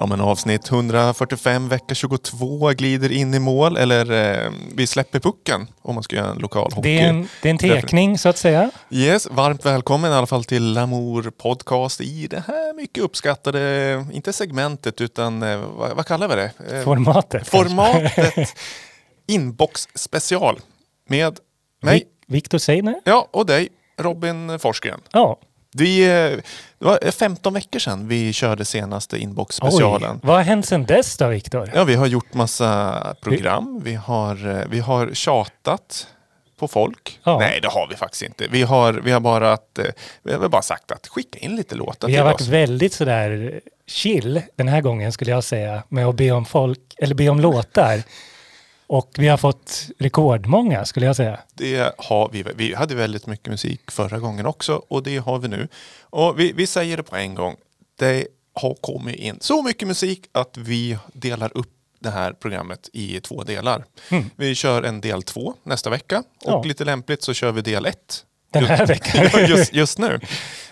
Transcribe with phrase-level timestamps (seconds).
[0.00, 4.10] Ja men avsnitt 145 vecka 22 glider in i mål eller
[4.44, 6.80] eh, vi släpper pucken om man ska göra en lokal hockey.
[6.96, 8.70] Det är en, det är en tekning så att säga.
[8.90, 14.32] Yes, varmt välkommen i alla fall till Lamour Podcast i det här mycket uppskattade, inte
[14.32, 16.52] segmentet utan eh, vad, vad kallar vi det?
[16.78, 17.48] Eh, Formatet.
[17.48, 18.48] Formatet
[19.28, 20.60] Inbox special
[21.08, 21.38] med
[21.82, 22.94] mig, Vi- Viktor Seiner.
[23.04, 23.68] ja och dig
[24.00, 25.00] Robin Forsgren.
[25.12, 25.38] Ja.
[25.76, 26.38] Vi, eh,
[26.78, 30.10] det var 15 veckor sedan vi körde senaste Inbox specialen.
[30.14, 31.70] Oj, vad har hänt sedan dess då Viktor?
[31.74, 33.80] Ja, vi har gjort massa program.
[33.84, 36.06] Vi har, eh, vi har tjatat
[36.58, 37.20] på folk.
[37.24, 37.38] Ja.
[37.38, 38.46] Nej, det har vi faktiskt inte.
[38.50, 39.84] Vi har, vi har, bara, att, eh,
[40.22, 42.46] vi har bara sagt att skicka in lite låtar Vi till har varit oss.
[42.48, 47.14] väldigt sådär chill den här gången skulle jag säga med att be om folk, eller
[47.14, 48.02] be om låtar.
[48.88, 51.40] Och vi har fått rekordmånga skulle jag säga.
[51.54, 52.44] Det har vi.
[52.56, 55.68] Vi hade väldigt mycket musik förra gången också och det har vi nu.
[56.00, 57.56] Och vi, vi säger det på en gång.
[57.98, 63.20] Det har kommit in så mycket musik att vi delar upp det här programmet i
[63.20, 63.84] två delar.
[64.36, 66.62] Vi kör en del två nästa vecka och Ja.
[66.62, 69.46] lite lämpligt så kör vi del ett Den här veckan.
[69.48, 70.20] Just, just nu.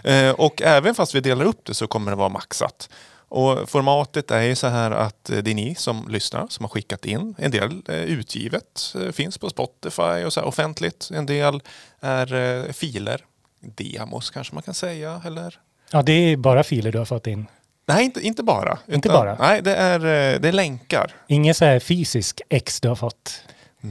[0.05, 2.89] Eh, och även fast vi delar upp det så kommer det vara maxat.
[3.29, 6.69] Och formatet är ju så här att eh, det är ni som lyssnar som har
[6.71, 7.35] skickat in.
[7.39, 11.11] En del eh, utgivet, eh, finns på Spotify och så offentligt.
[11.15, 11.61] En del
[12.01, 13.21] är filer,
[13.61, 15.23] demos kanske man kan säga.
[15.25, 15.59] Eller?
[15.91, 17.47] Ja, det är bara filer du har fått in.
[17.89, 18.79] Nej, inte, inte bara.
[18.89, 19.37] Inte utan- bara?
[19.39, 19.99] Nej, det är,
[20.39, 21.15] det är länkar.
[21.29, 23.43] Ingen så här fysisk ex du har fått.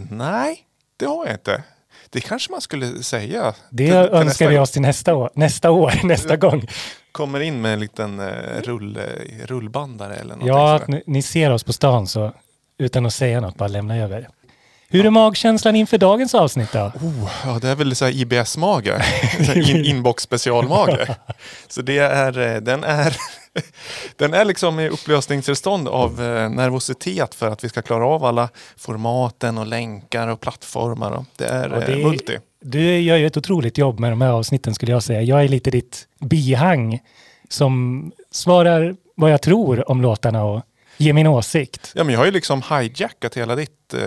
[0.10, 0.60] Nej,
[0.98, 1.64] det har jag inte.
[2.10, 3.54] Det kanske man skulle säga.
[3.70, 6.68] Det till- till önskar vi oss till nästa år, nästa, år, nästa gång.
[7.16, 11.22] Kommer in med en liten eh, rull, eh, rullbandare eller någonting Ja, att ni, ni
[11.22, 12.32] ser oss på stan så
[12.78, 14.28] utan att säga något, bara lämna över.
[14.88, 16.80] Hur är magkänslan inför dagens avsnitt då?
[16.80, 19.06] Oh, ja, det är väl så IBS-mage.
[19.56, 21.08] In, inbox specialmage.
[21.68, 23.18] Så det är, eh, den är,
[24.16, 26.20] den är liksom i upplösningstillstånd av
[26.52, 31.26] nervositet för att vi ska klara av alla formaten och länkar och plattformar.
[31.38, 32.38] Det är Och eh, multi.
[32.68, 35.22] Du gör ju ett otroligt jobb med de här avsnitten skulle jag säga.
[35.22, 37.00] Jag är lite ditt bihang
[37.50, 40.62] som svarar vad jag tror om låtarna och
[40.98, 41.92] ger min åsikt.
[41.96, 44.00] Ja, men jag har ju liksom hijackat hela ditt eh,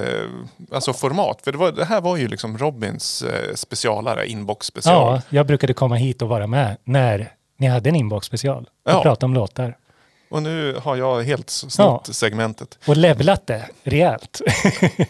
[0.72, 1.41] alltså format.
[1.44, 4.94] För det, var, det här var ju liksom Robins eh, specialare, inbox special.
[5.14, 8.91] Ja, jag brukade komma hit och vara med när ni hade en inbox special och
[8.92, 9.02] Ja.
[9.02, 9.76] prata om låtar.
[10.31, 12.12] Och nu har jag helt snott Ja.
[12.12, 12.78] segmentet.
[12.87, 14.41] Och levlat det rejält.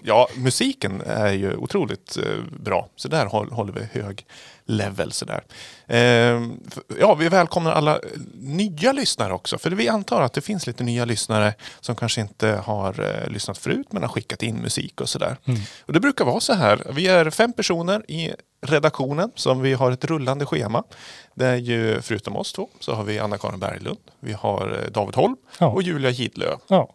[0.03, 2.25] Ja, musiken är ju otroligt eh,
[2.61, 2.89] bra.
[2.97, 4.27] Så där håll, håller vi hög
[4.69, 5.13] level.
[5.13, 5.45] Sådär.
[5.87, 8.01] Eh, f- ja, vi välkomnar alla
[8.35, 9.59] nya lyssnare också.
[9.59, 13.59] För vi antar att det finns lite nya lyssnare som kanske inte har eh, lyssnat
[13.59, 15.37] förut men har skickat in musik och sådär.
[15.87, 16.83] Och det brukar vara så här.
[16.95, 18.33] Vi är fem personer i
[18.67, 20.85] redaktionen som vi har ett rullande schema.
[21.35, 25.15] Det är ju förutom oss två så har vi Anna-Karin Berglund, vi har eh, David
[25.15, 25.67] Holm Ja.
[25.67, 26.57] och Julia Gidlö.
[26.69, 26.95] ja.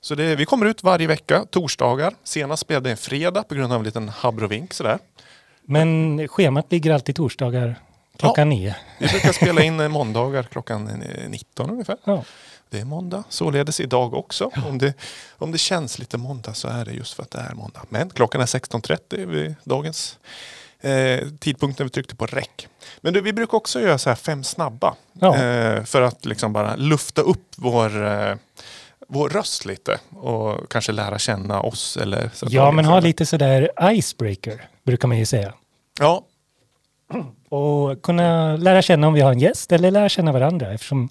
[0.00, 2.14] Så det, vi kommer ut varje vecka, torsdagar.
[2.24, 4.98] Senast spelade jag en fredag på grund av en liten habrovink sådär.
[5.66, 7.76] Men schemat ligger alltid torsdagar
[8.16, 8.76] klockan nio.
[8.98, 11.96] Vi brukar spela in eh, måndagar klockan eh, 19 ungefär.
[12.04, 12.24] Ja.
[12.70, 14.50] Det är måndag, således idag också.
[14.68, 14.94] Om, det,
[15.30, 17.80] om det känns lite måndag så är det just för att det är måndag.
[17.88, 20.18] Men klockan är 16.30 vid dagens
[20.80, 22.68] eh, tidpunkt när vi tryckte på räck.
[23.00, 24.94] Men du, vi brukar också göra så här fem snabba.
[25.12, 25.36] Ja.
[25.36, 28.36] Eh, för att liksom bara lufta upp vår, eh,
[29.08, 29.98] vår röst lite.
[30.10, 31.96] Och kanske lära känna oss.
[31.96, 35.54] Eller så Ja, men ha lite sådär icebreaker, brukar man ju säga.
[36.00, 36.24] Ja,
[37.48, 41.08] Och kunna lära känna om vi har en gäst eller lära känna varandra eftersom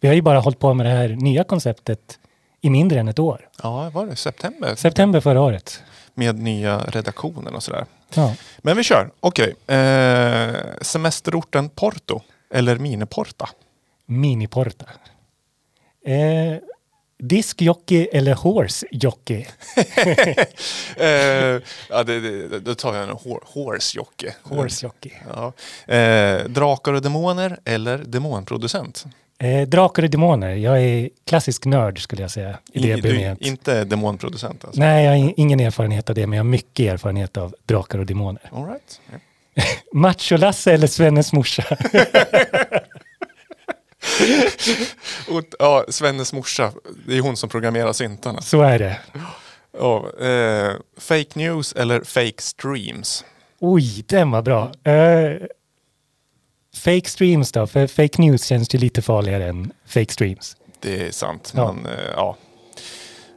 [0.00, 2.18] vi har ju bara hållit på med det här nya konceptet
[2.60, 3.48] i mindre än ett år.
[3.62, 4.74] Ja, var det september?
[4.74, 5.82] September förra året.
[6.14, 7.84] Med nya redaktionen och sådär.
[8.14, 8.34] Ja.
[8.58, 9.10] Men vi kör.
[9.20, 9.54] Okej.
[9.66, 12.20] Eh, semesterorten Porto.
[12.50, 13.48] Eller Miniporta.
[14.06, 14.84] Miniporta.
[16.06, 16.56] Eh,
[17.18, 19.46] diskjockey eller horsejockey?
[20.96, 21.06] eh,
[21.88, 24.30] ja, det, det, då tar jag en hor- horsejockey.
[24.42, 25.10] Horsejockey.
[25.34, 25.52] Ja.
[25.94, 29.04] Eh, drakar och demoner eller demonproducent?
[29.38, 30.54] Eh, drakar och demoner.
[30.54, 32.58] Jag är klassisk nörd skulle jag säga.
[32.72, 34.80] I det du, inte demonproducent alltså?
[34.80, 37.98] Nej, jag har in- ingen erfarenhet av det, men jag har mycket erfarenhet av drakar
[37.98, 38.42] och demoner.
[38.52, 39.00] All right.
[39.12, 39.18] Ja.
[39.92, 41.64] Macho-Lasse eller Svennes morsa?
[45.28, 46.72] Och, ja, Svennes morsa,
[47.06, 48.40] det är hon som programmerar syntarna.
[48.40, 49.00] Så är det.
[49.78, 53.24] Ja, eh, fake news eller fake streams?
[53.60, 54.72] Oj, den var bra.
[54.84, 55.46] Eh,
[56.76, 57.66] fake streams då?
[57.66, 60.56] För fake news känns ju lite farligare än fake streams.
[60.80, 61.52] Det är sant.
[61.56, 61.72] Ja.
[61.72, 62.36] Men, eh, ja.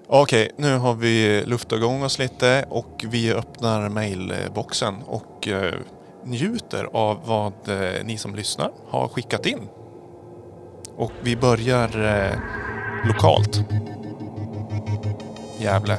[0.07, 5.73] Okej, nu har vi luftat igång oss lite och vi öppnar mailboxen och eh,
[6.23, 9.59] njuter av vad eh, ni som lyssnar har skickat in.
[11.01, 12.38] Och vi börjar eh,
[13.07, 13.63] lokalt.
[15.59, 15.98] Gävle.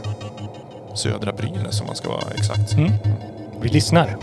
[0.94, 2.72] Södra Brynäs om man ska vara exakt.
[2.72, 2.93] Mm.
[3.60, 4.16] Vi lyssnar.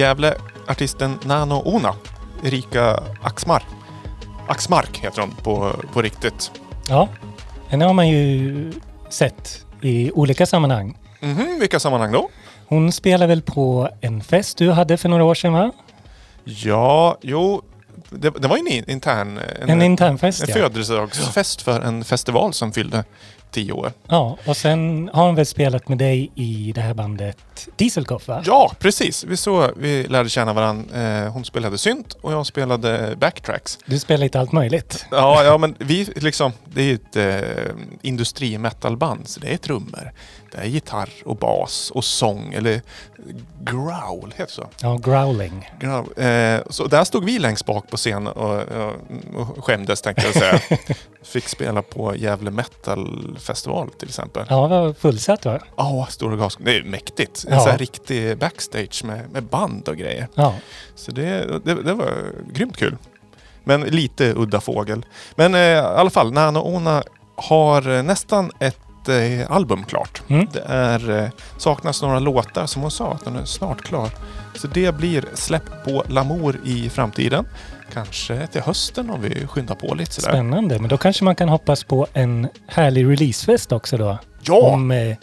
[0.00, 0.34] Gävle,
[0.66, 1.94] artisten Nano Ona.
[2.44, 3.62] Erika Axmar.
[4.48, 6.50] Axmark heter hon på, på riktigt.
[6.88, 7.08] Ja,
[7.68, 8.72] henne har man ju
[9.10, 10.98] sett i olika sammanhang.
[11.20, 12.28] Mhm, vilka sammanhang då?
[12.68, 15.72] Hon spelar väl på en fest du hade för några år sedan va?
[16.44, 17.62] Ja, jo.
[18.10, 19.40] Det, det var ju en intern...
[19.62, 20.54] En, En internfest en ja.
[20.54, 23.04] födelsedagsfest för en festival som fyllde
[23.50, 23.92] tio år.
[24.08, 27.38] Ja, och sen har hon väl spelat med dig i det här bandet
[27.76, 28.42] Dieselkopf va?
[28.46, 29.24] Ja, precis.
[29.24, 31.24] Vi så vi lärde känna varandra.
[31.24, 33.78] Eh, hon spelade synt och jag spelade backtracks.
[33.86, 35.06] Du spelar lite allt möjligt.
[35.10, 39.28] Ja, ja men vi liksom, det är ju ett eh, industrimetalband.
[39.28, 40.12] Så det är trummor,
[40.52, 42.80] det är gitarr och bas och sång eller
[43.60, 44.68] growl, heter det så?
[44.82, 45.70] Ja, growling.
[45.80, 46.04] Growl.
[46.16, 48.94] Eh, så där stod vi längst bak på scen och, och,
[49.36, 50.60] och skämdes tänkte jag säga.
[51.22, 54.46] Fick spela på Gävle Metal Festival till exempel.
[54.48, 55.58] Ja, det var fullsatt va?
[55.76, 56.58] Ja, stora gas.
[56.60, 57.44] Det är mäktigt.
[57.48, 57.60] En Ja.
[57.60, 60.28] sån här riktig backstage med, med band och grejer.
[60.34, 60.54] Ja.
[60.94, 62.12] Så det, det, det var
[62.52, 62.96] grymt kul.
[63.64, 65.06] Men lite udda fågel.
[65.34, 67.02] Men eh, i alla fall, Nano Ona
[67.36, 68.78] har eh, nästan ett
[69.08, 70.22] eh, album klart.
[70.28, 70.46] Mm.
[70.52, 74.08] Det är, eh, saknas några låtar som hon sa att den är snart klar.
[74.54, 77.46] Så det blir släpp på Lamour i framtiden.
[77.92, 80.28] Kanske till hösten om vi skyndar på lite sådär.
[80.28, 84.18] Spännande, men då kanske man kan hoppas på en härlig releasefest också då.
[84.42, 84.54] Ja!
[84.60, 85.16] Om eh,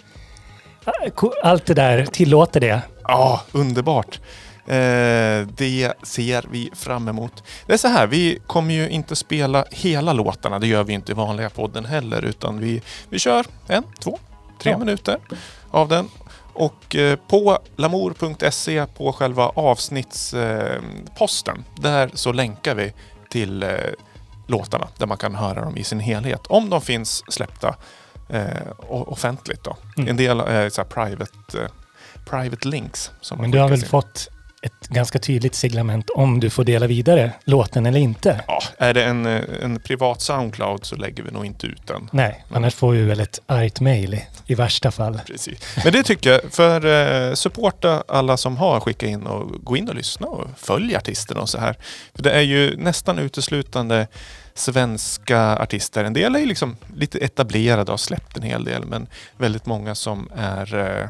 [1.15, 2.81] ko- allt det där tillåter det.
[3.03, 4.19] Ja, underbart.
[4.67, 7.43] Eh, det ser vi fram emot.
[7.65, 10.59] Det är så här, vi kommer ju inte spela hela låtarna.
[10.59, 12.25] Det gör vi inte i vanliga podden heller.
[12.25, 14.19] Utan vi, vi kör en, två,
[14.59, 14.77] tre Ja.
[14.77, 15.17] minuter
[15.71, 16.09] av den.
[16.53, 22.93] Och eh, på lamour.se på själva avsnittsposten, där så länkar vi
[23.29, 23.69] till eh,
[24.47, 26.47] låtarna där man kan höra dem i sin helhet.
[26.47, 27.75] Om de finns släppta
[28.29, 28.43] eh,
[28.89, 29.77] offentligt då.
[29.97, 30.09] Mm.
[30.09, 31.31] En del är så private,
[31.61, 31.67] eh,
[32.29, 33.11] private links.
[33.21, 34.29] Som Men du har väl fått
[34.67, 38.41] ett ganska tydligt siglement om du får dela vidare låten eller inte?
[38.47, 42.09] Ja, är det en, en privat Soundcloud så lägger vi nog inte ut den.
[42.11, 45.21] Nej, annars får vi väl ett argt mail i, i värsta fall.
[45.27, 45.77] Precis.
[45.83, 49.89] Men det tycker jag, för eh, supporta alla som har skickat in och gå in
[49.89, 51.77] och lyssna och följ artisterna och så här.
[52.15, 54.07] För det är ju nästan uteslutande
[54.53, 56.03] svenska artister.
[56.03, 59.07] En del är ju liksom lite etablerade och har släppt en hel del men
[59.37, 61.09] väldigt många som är eh,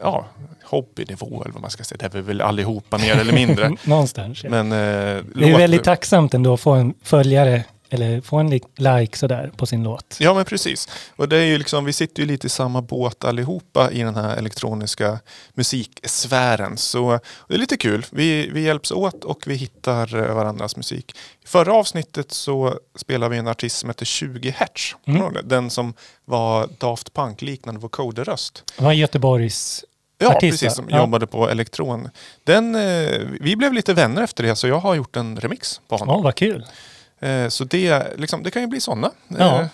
[0.00, 0.26] ja,
[0.66, 1.98] hobbynivå eller vad man ska säga.
[1.98, 3.76] Det är vi väl allihopa mer eller mindre.
[3.84, 4.44] Någonstans.
[4.44, 4.50] Ja.
[4.50, 8.60] Men eh, Det är väldigt tacksamt ändå att få en följare eller få en li-
[8.76, 10.16] like sådär på sin låt.
[10.20, 10.88] Ja men precis.
[11.16, 14.14] Och det är ju liksom, vi sitter ju lite i samma båt allihopa i den
[14.14, 15.18] här elektroniska
[15.90, 16.76] musiksfären.
[16.76, 17.18] Så
[17.48, 18.06] det är lite kul.
[18.10, 21.12] Vi, vi hjälps åt och vi hittar eh, varandras musik.
[21.44, 24.96] I förra avsnittet så spelade vi en artist som heter 20 Hertz.
[25.04, 25.42] Det?
[25.44, 25.94] Den som
[26.24, 28.72] var Daft Punk-liknande vocoderröst.
[28.78, 29.84] Det var Göteborgs
[30.18, 30.76] Ja, Artist, precis.
[30.76, 30.96] Som ja.
[30.96, 32.08] jobbade på Elektron.
[32.44, 35.96] Den, eh, vi blev lite vänner efter det så jag har gjort en remix på
[35.96, 36.16] honom.
[36.16, 36.66] Åh, vad kul.
[37.20, 39.10] Eh, Så det, liksom, det kan ju bli sådana.
[39.28, 39.60] Ja.
[39.60, 39.68] Eh,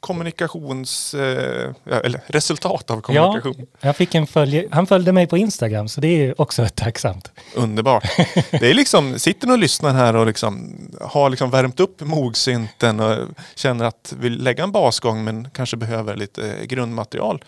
[0.00, 1.14] kommunikations...
[1.14, 3.66] Eh, ja, eller resultat av kommunikation.
[3.80, 7.30] Jag fick en följe, han följde mig på Instagram så det är också tacksamt.
[7.54, 8.04] Underbart.
[8.50, 13.28] Det är liksom, sitter och lyssnar här och liksom, har liksom värmt upp mogsynten och
[13.54, 17.44] känner att vill lägga en basgång men kanske behöver lite grundmaterial.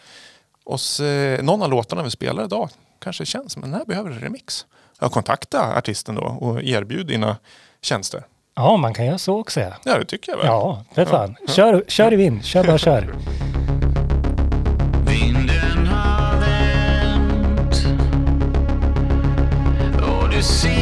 [0.65, 2.69] Och så, eh, någon av låtarna vi spelar idag
[2.99, 4.67] kanske känns, men den här behöver en remix.
[5.01, 7.37] Ja, kontakta artisten då och erbjud dina
[7.83, 8.27] tjänster.
[8.57, 9.61] Ja, man kan göra så också.
[9.61, 10.47] Ja, Ja, det tycker jag väl.
[10.47, 11.37] ja för fan.
[11.49, 12.45] Kör, kör i vind.
[12.45, 13.15] Kör bara kör.
[15.07, 17.87] Vinden har vänt
[20.03, 20.74] och du ser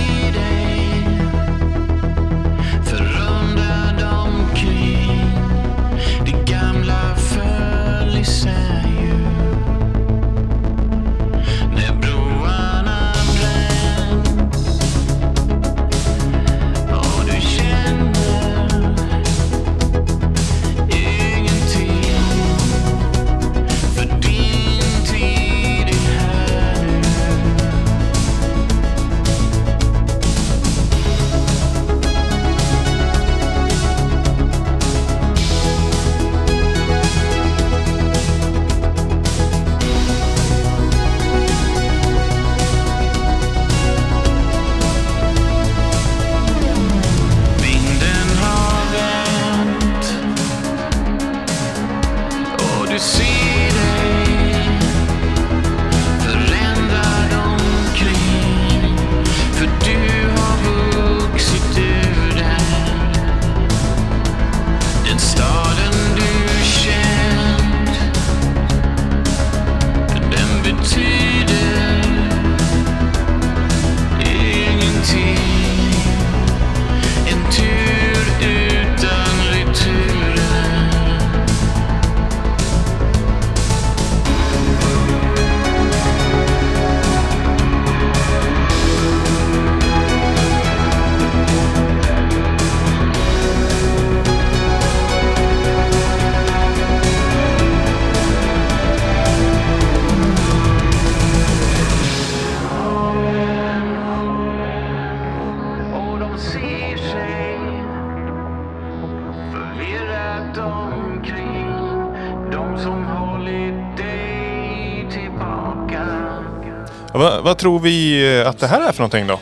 [117.53, 119.41] Vad, tror vi eh, att det här är för någonting då?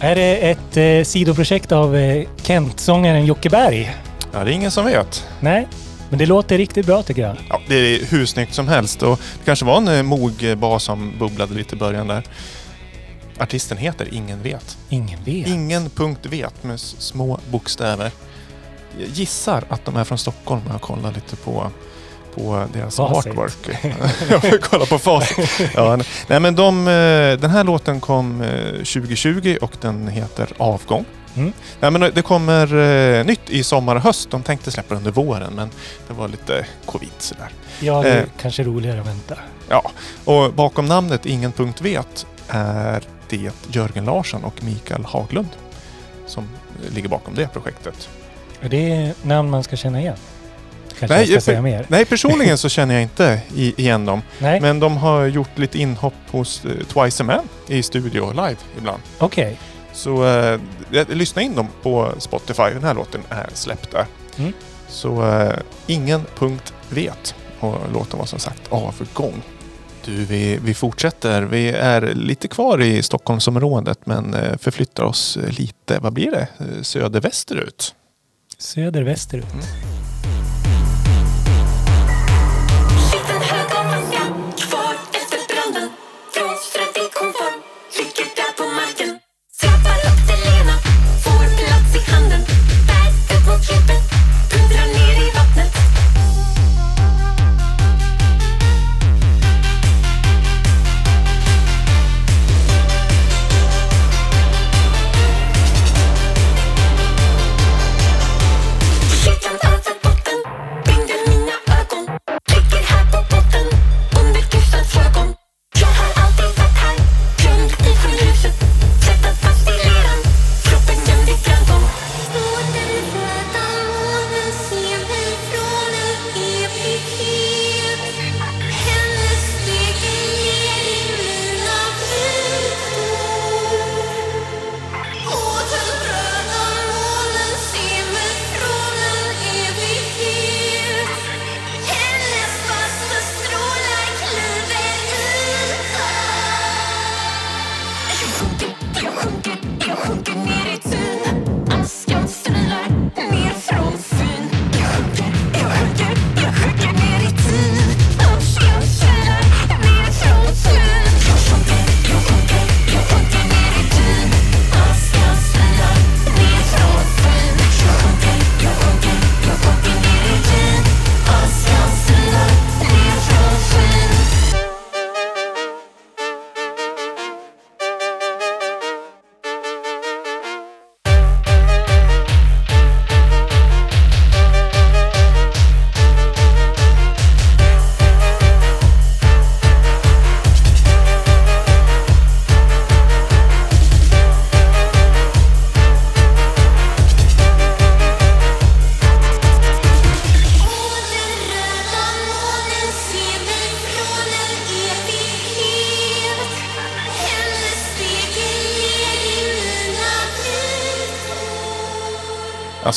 [0.00, 3.96] Är det ett eh, sidoprojekt av eh, Kent-sångaren Jocke Berg?
[4.32, 5.26] Ja, det är ingen som vet.
[5.40, 5.68] Nej,
[6.10, 7.36] men det låter riktigt bra tycker jag.
[7.48, 11.18] Ja, det är hur snyggt som helst och det kanske var en eh, mogbas som
[11.18, 12.22] bubblade lite i början där.
[13.38, 14.78] Artisten heter Ingen vet.
[14.88, 15.46] Ingen vet.
[15.48, 18.10] Ingen punkt vet med s- små bokstäver.
[18.98, 20.62] Jag gissar att de är från Stockholm.
[20.72, 21.70] Jag kollar lite på,
[22.34, 23.26] på deras Facit.
[23.32, 23.54] artwork.
[24.30, 25.50] jag får kolla på facit.
[25.74, 25.98] Ja,
[26.28, 26.40] nej.
[26.40, 31.04] men de, eh, den här låten kom eh, 2020 och den heter Avgång.
[31.36, 31.52] Mm.
[31.80, 32.74] Nej, men det kommer
[33.18, 34.30] eh, nytt i sommar och höst.
[34.30, 35.70] De tänkte släppa under våren men
[36.08, 37.48] det var lite covid sådär.
[37.80, 38.24] Ja, det är Eh.
[38.40, 39.34] kanske roligare att vänta.
[39.68, 39.90] Ja,
[40.24, 45.48] och bakom namnet Ingen punkt vet är det Jörgen Larsson och Mikael Haglund
[46.26, 46.48] som
[46.94, 48.08] ligger bakom det projektet.
[48.62, 50.16] Och Det är namn man ska känna igen.
[51.08, 51.86] Kanske Nej, jag ska jag- säga mer.
[51.88, 54.22] Nej, personligen så känner jag inte igen dem.
[54.38, 58.56] Nej, Men de har gjort lite inhopp hos eh, Twice a Man i studio live
[58.78, 59.02] ibland.
[59.18, 59.58] okej.
[59.92, 60.60] Så eh,
[61.08, 62.62] lyssna in dem på Spotify.
[62.62, 64.06] Den här låten är släppt där.
[64.38, 64.52] Mm.
[64.88, 65.52] Så eh,
[65.86, 67.34] ingen punkt vet.
[67.60, 69.42] Och låten var som sagt avgång.
[70.04, 71.42] Du, vi, vi fortsätter.
[71.42, 76.48] Vi är lite kvar i Stockholmsområdet men eh, förflyttar oss lite, vad blir det?
[76.60, 77.94] Eh, Södervästerut.
[78.58, 79.44] Söder, västerut.
[79.44, 79.62] Liten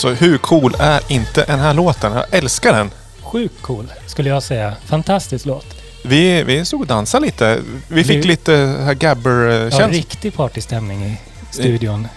[0.09, 2.13] Alltså hur cool är inte den här låten?
[2.13, 2.91] Jag älskar den.
[3.21, 4.73] Sjukt cool, skulle jag säga.
[4.85, 5.65] Fantastisk låt.
[6.03, 7.59] Vi, vi stod och dansade lite.
[7.87, 9.87] Vi fick Vi- lite här Ja, Gabber-känsla.
[9.87, 11.17] riktig partystämning i
[11.51, 12.07] studion.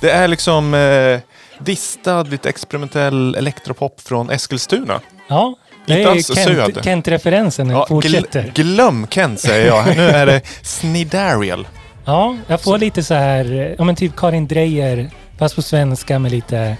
[0.00, 1.20] det är liksom eh,
[1.64, 5.00] distad, lite experimentell elektropop från Eskilstuna.
[5.28, 5.54] Ja,
[5.86, 6.84] det är alls Kent.
[6.84, 8.42] Kent-referensen Ja, fortsätter.
[8.42, 9.96] gl- glöm Kent säger jag.
[9.96, 11.66] Nu är det Snidariel.
[12.04, 16.18] Ja, jag får lite så här, eh, ja men typ Karin Dreyer, fast på svenska
[16.18, 16.76] med lite,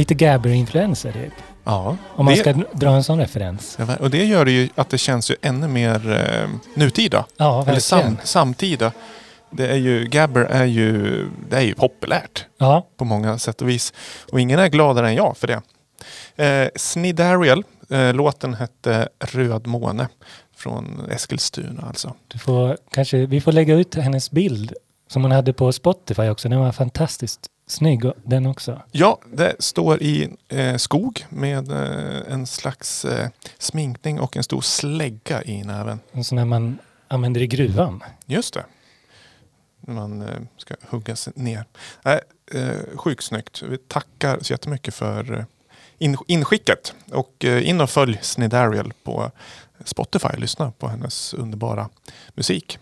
[0.00, 1.32] lite Gabber-influenser typ.
[1.64, 1.96] Ja.
[2.16, 3.78] Om man det, ska dra en sån referens.
[4.00, 7.24] Och det gör det ju att det känns ju ännu mer eh, nutida.
[7.36, 8.92] Ja, Eller sam, samtida.
[9.50, 13.68] Det är ju, Gabber är ju, det är ju populärt Ja, på många sätt och
[13.68, 13.92] vis.
[14.32, 15.62] Och ingen är gladare än jag för det.
[16.44, 20.08] Eh, Snidariel, eh, låten hette Röd måne.
[20.56, 22.14] Från Eskilstuna alltså.
[22.28, 24.72] du får, kanske, vi får lägga ut hennes bild
[25.08, 26.48] som hon hade på Spotify också.
[26.48, 28.82] Den var fantastiskt snygg den också.
[28.92, 33.28] Ja, det står i eh, skog med eh, en slags eh,
[33.58, 36.00] sminkning och en stor slägga i näven.
[36.12, 36.78] En sån där man
[37.08, 38.02] använder i gruvan.
[38.26, 38.64] Just det.
[39.80, 41.64] När man eh, ska hugga sig ner.
[42.52, 43.62] Eh, sjukt snyggt.
[43.62, 45.44] Vi tackar så jättemycket för eh,
[45.98, 46.94] in, inskicket.
[47.12, 49.30] Och in och följ Snidariel på
[49.84, 50.28] Spotify.
[50.36, 51.88] Lyssna på hennes underbara
[52.34, 52.78] musik.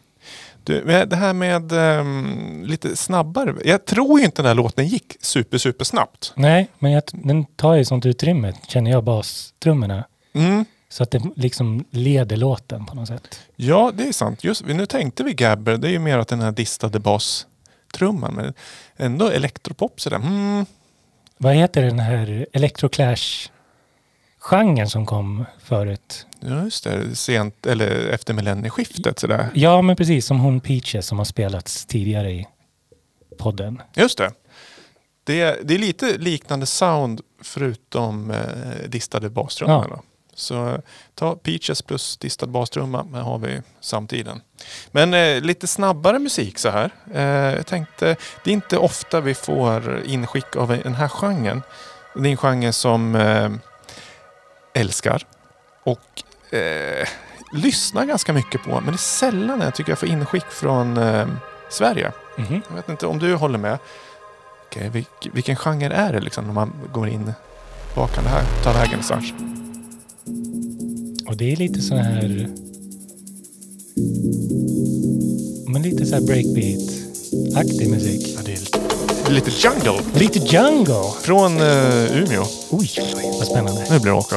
[0.65, 3.55] Du, det här med ehm, lite snabbare.
[3.65, 6.33] Jag tror ju inte den här låten gick super, super snabbt.
[6.37, 10.05] Nej, men jag, den tar ju sånt utrymme, känner jag, bastrummorna.
[10.33, 10.65] Mm.
[10.89, 13.41] Så att det liksom leder låten på något sätt.
[13.57, 14.45] Ja, det är sant.
[14.45, 18.35] Just, nu tänkte vi Gabber, det är ju mer att den här distade bastrumman.
[18.35, 18.55] Men
[18.97, 20.17] ändå elektropop sådär.
[20.17, 20.67] Mm.
[21.39, 22.47] Vad heter den här
[24.39, 26.27] electroclash-genren som kom förut?
[26.41, 27.17] Ja, just det.
[27.17, 29.51] Sent, eller efter millennieskiftet sådär.
[29.55, 32.47] Ja, men precis som hon Peaches som har spelats tidigare i
[33.39, 33.83] podden.
[33.95, 34.33] Just det.
[35.25, 39.87] Det är, det är lite liknande sound förutom eh, distade bastrummor.
[39.91, 40.03] Ja.
[40.35, 40.83] Så
[41.15, 44.41] ta Peaches plus distad bastrumma, här har vi samtiden.
[44.91, 46.91] Men eh, lite snabbare musik så här.
[47.15, 51.63] Eh, jag tänkte, det är inte ofta vi får inskick av den här genren.
[52.15, 53.51] Det är en genre som eh,
[54.75, 55.23] älskar
[55.85, 56.23] och
[56.59, 57.09] eh,
[57.53, 58.71] lyssnar ganska mycket på.
[58.71, 61.27] Men det är sällan jag tycker jag får inskick från eh,
[61.71, 62.13] Sverige.
[62.37, 62.63] Mhm.
[62.69, 63.79] Jag vet inte om du håller med.
[64.67, 67.33] Okej, vilk, vilken genre är det liksom när man går in?
[67.97, 69.33] Var kan det här ta vägen någonstans?
[71.27, 72.49] Och det är lite så här...
[75.73, 78.35] Men lite så här breakbeat-aktig musik.
[78.37, 78.57] Ja, det är
[79.31, 81.15] lite, jungle Lite Django!
[81.23, 82.45] från uh, Umeå.
[82.71, 82.91] Oj,
[83.39, 83.87] vad spännande.
[83.91, 84.37] Nu blir det åka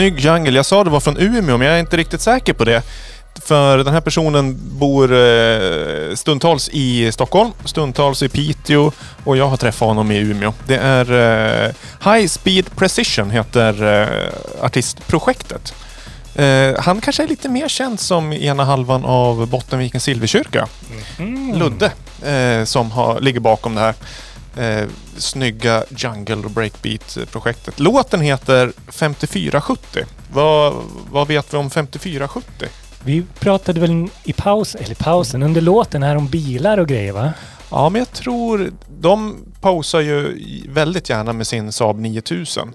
[0.00, 0.56] Snygg jungle.
[0.56, 2.82] Jag sa det var från Umeå, men jag är inte riktigt säker på det.
[3.44, 8.92] För den här personen bor eh, stundtals i Stockholm, stundtals i Piteå
[9.24, 10.52] och jag har träffat honom i Umeå.
[10.66, 11.72] Det är eh,
[12.12, 15.74] High Speed Precision heter eh, artistprojektet.
[16.78, 20.68] Han kanske är lite mer känd som ena halvan av Bottenvikens Silverkyrka.
[21.18, 21.58] Mm.
[21.58, 21.92] Ludde
[22.66, 23.94] som har, ligger bakom det här
[24.56, 27.80] eh, snygga jungle och breakbeat-projektet.
[27.80, 30.04] Låten heter 5470.
[30.32, 30.74] Vad,
[31.10, 32.68] vad vet vi om 5470?
[33.04, 37.32] Vi pratade väl i paus, eller pausen, under låten här om bilar och grejer va?
[37.70, 40.36] Ja, men jag tror de posar ju
[40.68, 42.72] väldigt gärna med sin Saab 9000.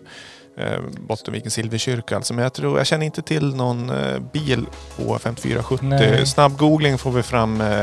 [0.58, 2.34] Eh, Bottenvikens Silverkyrka alltså.
[2.34, 4.65] Men jag, tror, jag känner inte till någon eh, bil
[4.98, 5.86] på 5470.
[5.88, 6.26] Nej.
[6.26, 7.80] Snabb googling får vi fram eh,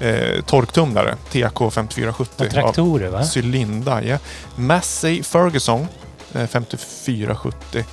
[0.00, 1.14] eh, torktumlare.
[1.30, 2.44] TK 5470.
[2.44, 3.24] Och traktorer va?
[3.36, 4.18] Cylinda, ja.
[4.56, 5.86] Massey Ferguson
[6.34, 7.84] eh, 5470.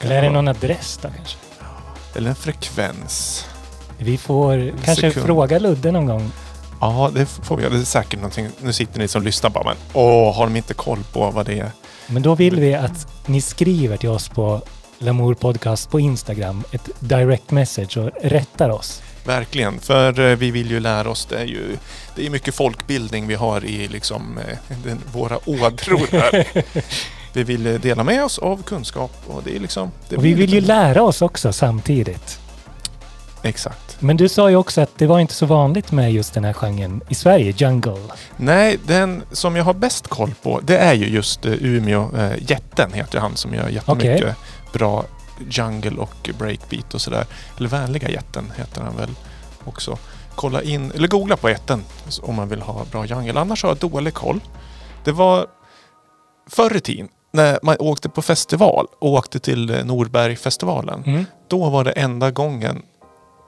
[0.00, 1.36] Eller är det någon adress då kanske?
[2.14, 3.46] Eller en frekvens.
[3.98, 5.26] Vi får kanske sekund.
[5.26, 6.32] fråga Ludde någon gång.
[6.80, 7.68] Ja, det får vi.
[7.68, 8.48] Det är säkert någonting.
[8.60, 11.58] Nu sitter ni som lyssnar bara, men åh, har de inte koll på vad det
[11.58, 11.70] är?
[12.06, 14.62] Men då vill vi att ni skriver till oss på
[14.98, 19.02] Lamour Podcast på Instagram, ett direct message och rättar oss.
[19.24, 21.26] Verkligen, för eh, vi vill ju lära oss.
[21.26, 21.76] Det är ju
[22.16, 26.46] det är mycket folkbildning vi har i liksom, eh, den, våra ådror här.
[27.32, 29.90] vi vill dela med oss av kunskap och det är liksom...
[30.08, 32.45] Det Och vi vill ju lära oss också samtidigt.
[33.42, 33.96] Exakt.
[34.00, 36.52] Men du sa ju också att det var inte så vanligt med just den här
[36.52, 37.96] genren i Sverige, jungle.
[38.36, 42.16] Nej, den som jag har bäst koll på det är ju just eh, Umeå.
[42.16, 44.34] Eh, Jätten heter han som gör jättemycket Okej.
[44.72, 45.04] bra
[45.50, 47.26] jungle och breakbeat och sådär.
[47.58, 49.10] Eller Vänliga Jätten heter han väl
[49.64, 49.98] också.
[50.34, 51.84] Kolla in, eller googla på Jätten
[52.22, 53.40] om man vill ha bra jungle.
[53.40, 54.40] Annars har jag dålig koll.
[55.04, 55.46] Det var
[56.50, 61.02] förr i tiden när man åkte på festival och åkte till eh, Norbergfestivalen.
[61.06, 61.24] Mm.
[61.48, 62.82] Då var det enda gången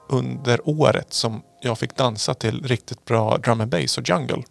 [0.08, 4.42] under året som jag fick dansa till riktigt bra drum and bass och jungle.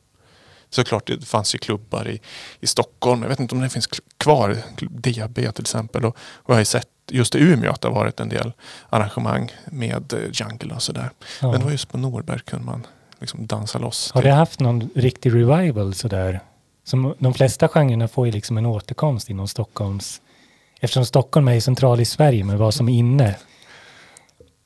[0.69, 2.21] Såklart, det fanns ju klubbar i,
[2.59, 3.21] i Stockholm.
[3.21, 4.57] Jag vet inte om det finns kvar.
[4.79, 6.05] DB till exempel.
[6.05, 8.51] Och, och jag har ju sett just i Umeå att det har varit en del
[8.89, 11.09] arrangemang med eh, jungle och sådär.
[11.41, 11.51] Ja.
[11.51, 12.87] Men det var just på Norberg kunde man
[13.19, 14.11] liksom dansa loss.
[14.11, 16.39] Har det haft någon riktig revival sådär?
[16.83, 20.21] Som de flesta genrerna får ju liksom en återkomst inom Stockholms...
[20.79, 23.35] Eftersom Stockholm är central i Sverige med vad som är inne.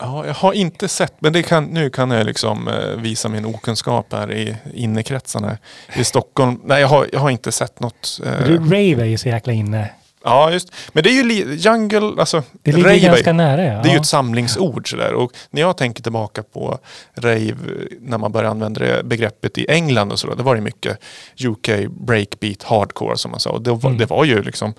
[0.02, 3.46] Ja, jag har inte sett, men det kan, nu kan jag liksom eh, visa min
[3.46, 5.58] okunskap här i innekretsarna
[5.96, 6.62] i Stockholm.
[6.66, 8.20] Nej, jag har, jag har inte sett något.
[8.26, 9.90] eh, Rave är ju så jäkla inne.
[10.24, 10.72] Ja, just.
[10.94, 12.44] Men det är ju jungle, alltså.
[12.64, 13.82] Det ligger rave ganska nära ja.
[13.84, 15.14] Det är ju ett samlingsord sådär.
[15.14, 16.80] Och när jag tänker tillbaka på
[17.16, 17.56] rave,
[18.00, 20.98] när man började använda det begreppet i England och så, det var det mycket
[21.46, 23.50] UK breakbeat hardcore som man sa.
[23.50, 23.98] Och det, var, Mm.
[23.98, 24.74] det var ju liksom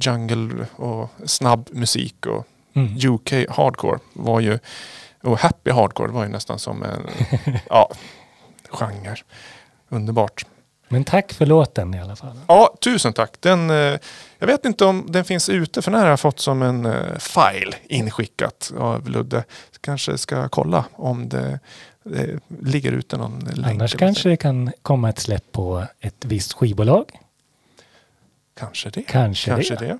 [0.00, 3.14] jungle och snabb musik och Mm.
[3.14, 4.58] UK hardcore var ju,
[5.22, 7.06] och happy hardcore var ju nästan som en
[7.68, 7.90] ja,
[8.70, 9.16] genre.
[9.88, 10.46] Underbart.
[10.88, 12.40] Men tack för låten i alla fall.
[12.48, 13.34] Ja, tusen tack.
[13.40, 13.98] Den, eh,
[14.38, 16.86] jag vet inte om den finns ute för den här har jag fått som en
[16.86, 19.44] eh, file inskickat av Ludde.
[19.80, 21.60] Kanske ska kolla om det,
[22.04, 23.74] det ligger ute någon länk.
[23.74, 27.04] Annars kanske det kan komma ett släpp på ett visst skivbolag.
[28.56, 29.02] Kanske det.
[29.02, 29.86] Kanske, Kanske det.
[29.86, 29.98] det.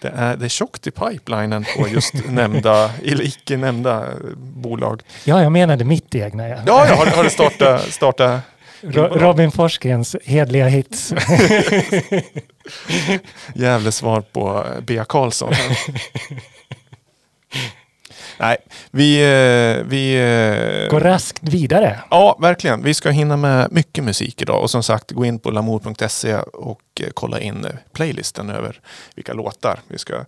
[0.00, 5.02] Det är, det är tjockt i pipelinen på just nämnda, eller icke nämnda eh, bolag.
[5.24, 6.48] Ja, jag menade mitt egna.
[6.48, 6.56] Ja.
[6.66, 8.40] Ja, ja har, har det startat, startat
[8.82, 11.12] Ro- Robin Forsgrens hedliga hits.
[13.54, 15.52] Jävla svar på eh, Bea Karlsson.
[18.40, 18.56] Nej,
[18.90, 19.16] vi...
[19.16, 22.00] eh, vi eh, Gå raskt vidare.
[22.10, 22.82] Ja, verkligen.
[22.82, 24.62] Vi ska hinna med mycket musik idag.
[24.62, 28.80] Och som sagt, gå in på lamour.se och eh, kolla in playlisten över
[29.14, 30.24] vilka låtar vi ska,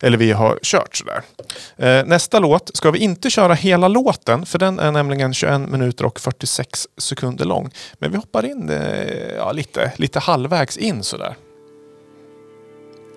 [0.00, 0.96] eller vi har kört.
[0.96, 1.22] Sådär.
[2.04, 6.20] Nästa låt ska vi inte köra hela låten, för den är nämligen 21 minuter och
[6.20, 7.70] 46 sekunder lång.
[7.98, 8.72] Men vi hoppar in
[9.36, 11.36] ja, lite, lite halvvägs in sådär.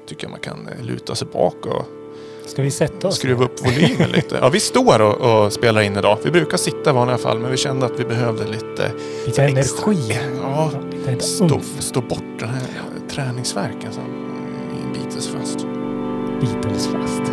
[0.08, 2.05] Tycker jag man kan luta sig bak och
[2.46, 3.16] Ska vi sätta oss?
[3.16, 4.38] skruva upp volymen lite.
[4.42, 6.18] Ja, vi står och, och spelar in idag.
[6.24, 8.92] Vi brukar sitta i vanliga fall, men vi kände att vi behövde lite
[9.26, 10.20] Lite energi.
[10.42, 10.72] Ja,
[11.08, 12.62] Lite stå, stå bort den här
[13.10, 14.04] träningsverken som
[14.94, 15.66] biter fast.
[16.42, 17.32] Beatles fast.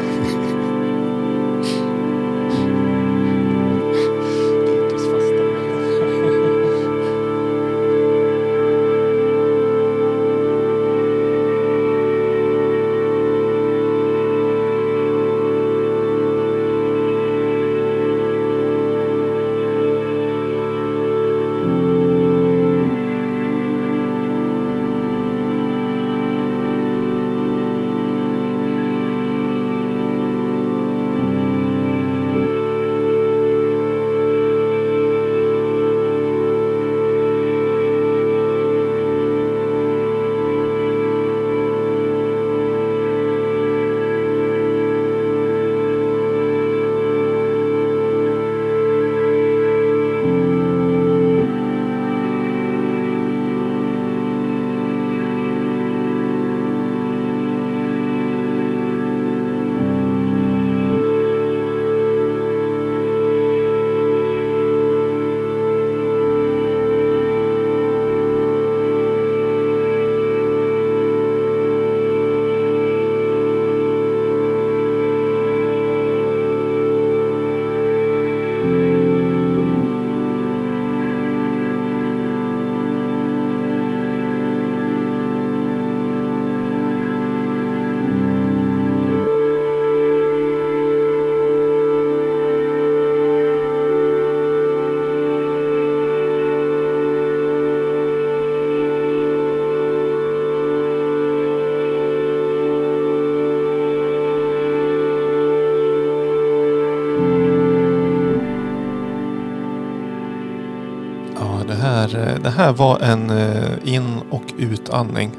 [112.52, 115.30] Här, det här var en eh, in och utandning.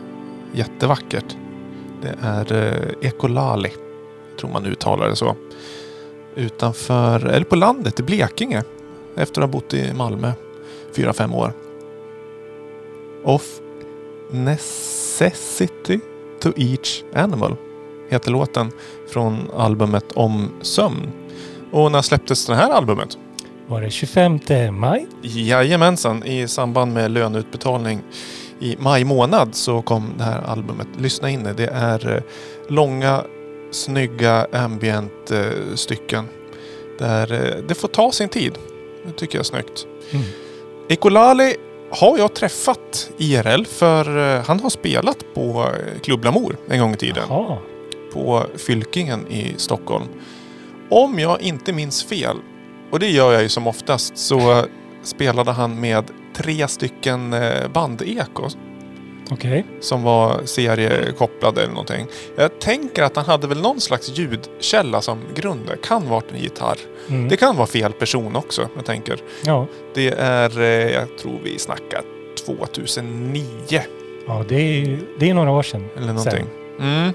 [0.54, 1.38] Jättevackert.
[2.02, 3.72] Det är eh, Ekolali.
[4.40, 5.36] Tror man uttalar det så.
[6.36, 8.64] Utanför, eller på landet i Blekinge.
[9.16, 10.32] Efter att ha bott i Malmö
[10.96, 11.54] fyra fem år.
[13.24, 13.60] Off
[14.32, 16.00] Necessity
[16.40, 17.56] to Each Animal
[18.10, 18.72] heter låten
[19.08, 21.12] från albumet Om sömn.
[21.72, 23.18] Och när släpptes det här albumet?
[23.68, 24.40] Var det 25
[24.72, 25.08] maj?
[25.22, 28.02] Jajamensan, i samband med löneutbetalning
[28.60, 30.88] i maj månad så kom det här albumet.
[30.98, 31.54] Lyssna in det.
[31.54, 32.22] Det är eh,
[32.68, 33.24] långa,
[33.72, 36.26] snygga ambient eh, stycken.
[37.00, 38.58] Där eh, det får ta sin tid.
[39.06, 39.86] Det tycker jag är snyggt.
[40.12, 40.26] Mm.
[40.90, 41.56] Ekolali
[41.90, 45.68] har jag träffat IRL för han har spelat på
[46.04, 47.58] Club Lamour en gång i tiden Jaha.
[48.14, 50.06] på Fylkingen i Stockholm.
[50.90, 52.38] Om jag inte minns fel,
[52.94, 54.66] och det gör jag ju som oftast, så
[55.04, 56.04] spelade han med
[56.36, 58.58] tre stycken eh, bandekos
[59.32, 59.66] Okej.
[59.80, 62.08] som var seriekopplade eller någonting.
[62.38, 65.62] Jag tänker att han hade väl någon slags ljudkälla som grund.
[65.68, 66.78] Det kan vara en gitarr.
[67.10, 67.30] Mm.
[67.30, 69.20] Det kan vara fel person också, jag tänker.
[69.46, 69.68] Ja.
[69.94, 72.02] Det är, eh, jag tror vi snackar
[72.46, 73.44] 2009
[74.28, 75.86] ja, det är, det är några år sedan.
[75.98, 76.46] eller någonting.
[76.80, 77.12] Mm.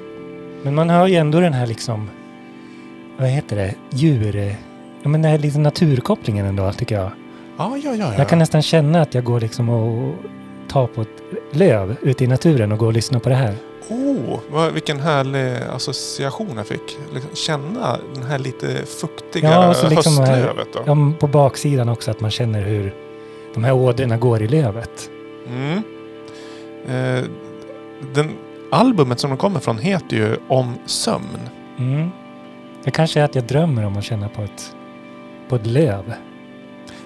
[0.62, 2.10] Men man hör ju ändå den här liksom,
[3.18, 4.56] vad heter det, djur...
[5.08, 7.10] Ja men den här lite naturkopplingen ändå tycker jag.
[7.58, 7.94] Ja, ja, ja.
[7.94, 8.14] ja.
[8.18, 10.14] Jag kan nästan känna att jag går liksom och
[10.68, 13.54] tar på ett löv ute i naturen och går och lyssnar på det här.
[13.88, 16.98] Oh, vad, vilken härlig association jag fick.
[17.14, 18.66] Liksom känna den här lite
[19.00, 20.68] fuktiga Ja, och så liksom höstlövet.
[20.72, 20.80] Då.
[20.86, 22.94] Ja, på baksidan också att man känner hur
[23.54, 25.10] de här ådrorna går i lövet.
[25.48, 25.82] Mm.
[26.88, 27.24] Eh,
[28.14, 28.30] den,
[28.70, 31.48] albumet som de kommer från heter ju Om sömn.
[31.78, 32.10] Mm.
[32.84, 34.74] Det kanske är att jag drömmer om att känna på ett,
[35.48, 36.14] på ett löv.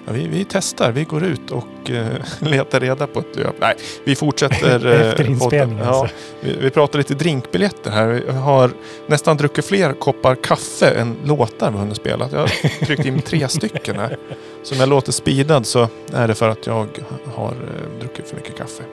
[0.05, 2.05] Ja, vi, vi testar, vi går ut och eh,
[2.39, 3.55] letar reda på ett löp.
[3.59, 4.85] Nej, vi fortsätter.
[4.93, 5.77] eh, Efter inspelningen.
[5.77, 5.93] podden.
[5.93, 6.15] Ja, alltså.
[6.41, 8.07] vi, vi pratar lite drinkbiljetter här.
[8.07, 8.71] Vi har
[9.07, 12.29] nästan druckit fler koppar kaffe än låtar vi hunnit spela.
[12.31, 14.17] Jag har tryckt in tre stycken här.
[14.63, 16.87] Så om jag låter speedad så är det för att jag
[17.35, 18.83] har eh, druckit för mycket kaffe.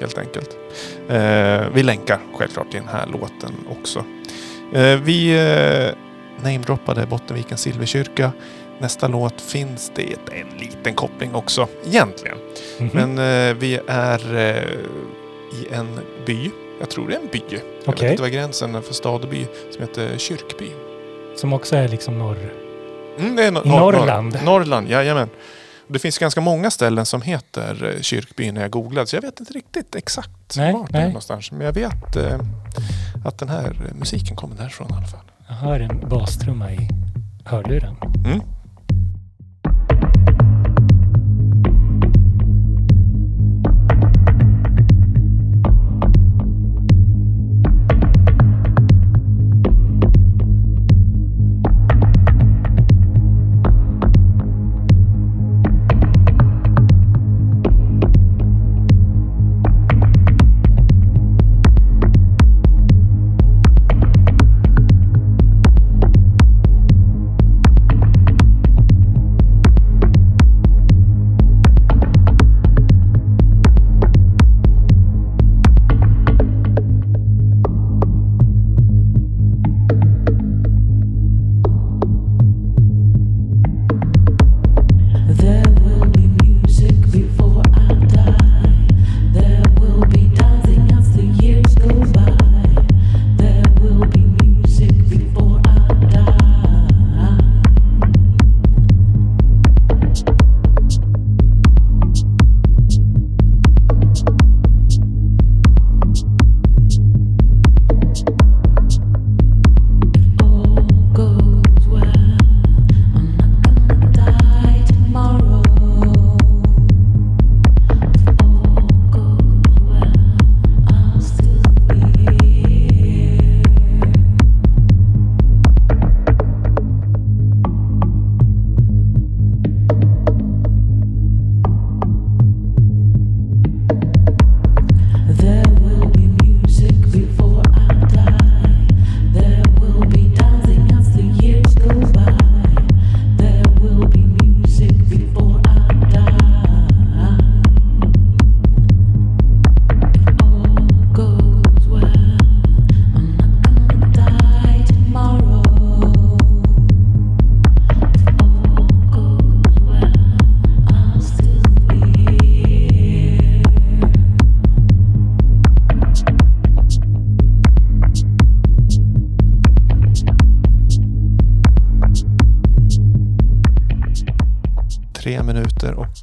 [0.00, 0.56] Helt enkelt.
[1.08, 4.04] Eh, vi länkar självklart till den här låten också.
[4.72, 5.94] Eh, vi eh,
[6.44, 8.32] namedroppade Bottenvikens Silverkyrka.
[8.80, 12.36] Nästa låt finns det en liten koppling också egentligen.
[12.78, 12.90] Mhm.
[12.92, 13.18] Men
[13.50, 14.62] eh, vi är eh,
[15.60, 16.50] i en by.
[16.80, 17.42] Jag tror det är en by.
[17.84, 19.46] Jag vet inte vad gränsen är för stad och by.
[19.72, 20.70] Som heter Kyrkby.
[21.36, 22.52] Som också är liksom norr.
[23.18, 24.32] Mm, det är no- I norr- Norrland.
[24.34, 25.28] Norr, Norrland, jajamän.
[25.86, 29.06] Det finns ganska många ställen som heter eh, Kyrkby när jag googlade.
[29.06, 31.52] Så jag vet inte riktigt exakt Nej, vart det är någonstans.
[31.52, 32.38] Men jag vet eh,
[33.24, 35.20] att den här musiken kommer därifrån i alla fall.
[35.48, 36.88] Jag hör en bastrumma i
[37.44, 37.96] hörluren.
[38.26, 38.40] Mm.
[39.64, 40.29] Thank you.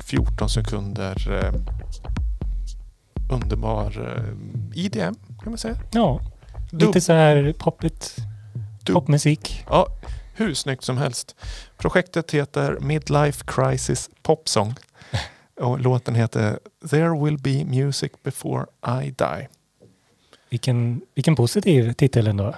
[0.10, 1.54] 14 sekunder eh,
[3.30, 5.76] underbar eh, IDM kan man säga.
[5.92, 6.20] Ja,
[6.72, 8.16] Dub- lite så här poppigt.
[8.86, 9.66] Dub- Popmusik.
[9.70, 9.88] Ja,
[10.34, 11.36] hur snyggt som helst.
[11.78, 14.74] Projektet heter Midlife Crisis Popsong
[15.60, 18.66] och låten heter There will be music before
[19.04, 19.48] I die.
[20.50, 22.56] Vilken, vilken positiv titel ändå.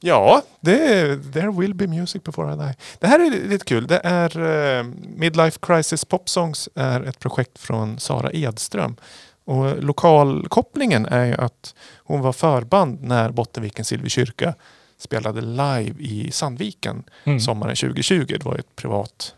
[0.00, 2.74] Ja, det är There will be music before I die.
[2.98, 3.86] Det här är lite kul.
[3.86, 4.38] Det är
[4.78, 4.84] eh,
[5.16, 8.96] Midlife Crisis Popsongs är ett projekt från Sara Edström.
[9.44, 14.54] Och lokalkopplingen är ju att hon var förband när Bottenvikens Silverkyrka
[14.98, 17.40] spelade live i Sandviken Mm.
[17.40, 18.24] sommaren 2020.
[18.28, 19.34] Det var ett privat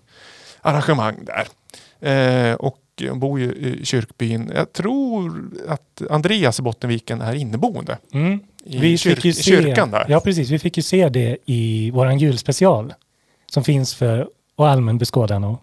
[0.60, 1.46] arrangemang där.
[2.10, 4.52] Eh, och hon bor ju i kyrkbyn.
[4.54, 8.40] Jag tror att Andreas i Bottenviken är inneboende Mm.
[8.64, 10.06] I, Vi fick ju se, kyrkan där.
[10.08, 10.50] Ja, precis.
[10.50, 12.94] Vi fick ju se det i våran julspecial
[13.50, 15.60] som finns för och allmän beskådan och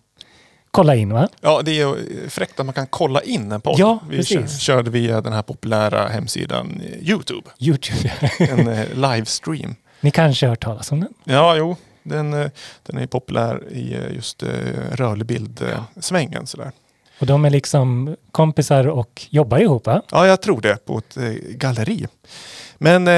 [0.72, 1.30] kolla in va?
[1.42, 3.76] Ja, det är fräckt att man kan kolla in en podd.
[3.80, 4.60] Ja, Vi precis.
[4.60, 7.50] kör, körde via den här populära hemsidan eh, Youtube.
[7.60, 8.12] Youtube.
[8.40, 9.76] En eh, livestream.
[10.02, 11.14] Ni kanske har hört talas om den?
[11.24, 11.76] Ja, jo.
[12.04, 12.48] Den, eh,
[12.84, 14.50] den är populär i just eh,
[14.92, 16.48] rörlig bild-svängen.
[16.48, 16.72] Sådär.
[17.20, 20.02] Och de är liksom kompisar och jobbar ihop va?
[20.12, 22.08] Ja, jag tror det på ett eh, galleri.
[22.80, 23.14] Men eh,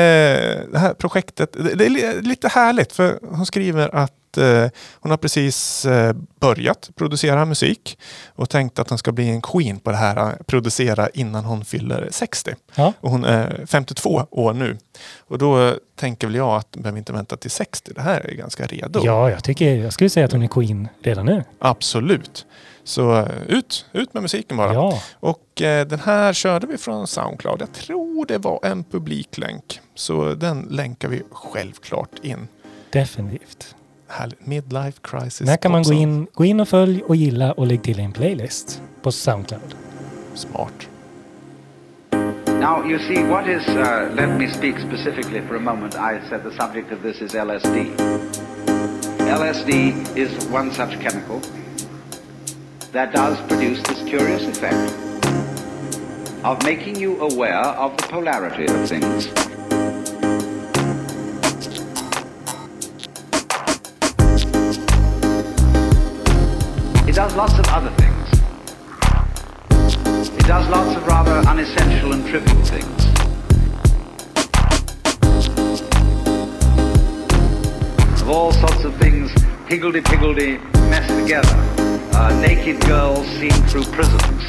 [0.71, 4.67] det här projektet, det, är li- lite härligt för hon skriver att eh,
[4.99, 7.97] hon har precis eh, börjat producera musik
[8.35, 12.07] och tänkt att hon ska bli en queen på det här, producera innan hon fyller
[12.11, 12.53] 60.
[12.75, 12.93] Ja.
[13.01, 14.77] Och hon är 52 år nu.
[15.27, 17.91] Och då tänker väl jag att behöver inte vänta till 60.
[17.95, 19.01] Det här är ganska redo.
[19.03, 21.43] Ja, jag tycker, jag skulle säga att hon är queen redan nu.
[21.59, 22.45] Absolut.
[22.89, 24.73] Så eh, ut, ut med musiken bara.
[24.73, 27.61] Ja, Och eh, den här körde vi från Soundcloud.
[27.61, 29.79] Jag tror det var en publiklänk.
[29.95, 32.47] Så den länkar vi självklart in.
[32.89, 33.75] definitivt.
[34.07, 34.45] Härligt.
[34.47, 35.47] Midlife Crisis.
[35.47, 38.11] Där kan man gå in, gå in och följ och gilla och lägg till en
[38.11, 39.75] playlist på Soundcloud.
[40.33, 40.87] Smart.
[42.45, 45.95] Now, you see, what is, uh, let me speak specifically for a moment.
[45.95, 47.77] I said the subject of this is LSD.
[49.19, 49.69] LSD
[50.15, 51.39] is one such chemical
[52.91, 54.95] that does produce this curious effect
[56.43, 59.27] of making you aware of the polarity of things.
[67.07, 68.27] It does lots of other things.
[70.37, 73.05] It does lots of rather unessential and trivial things.
[78.21, 79.31] Of all sorts of things,
[79.67, 80.57] higgledy-piggledy
[80.89, 81.78] messed together.
[82.41, 84.43] Naked girls seen through prisms.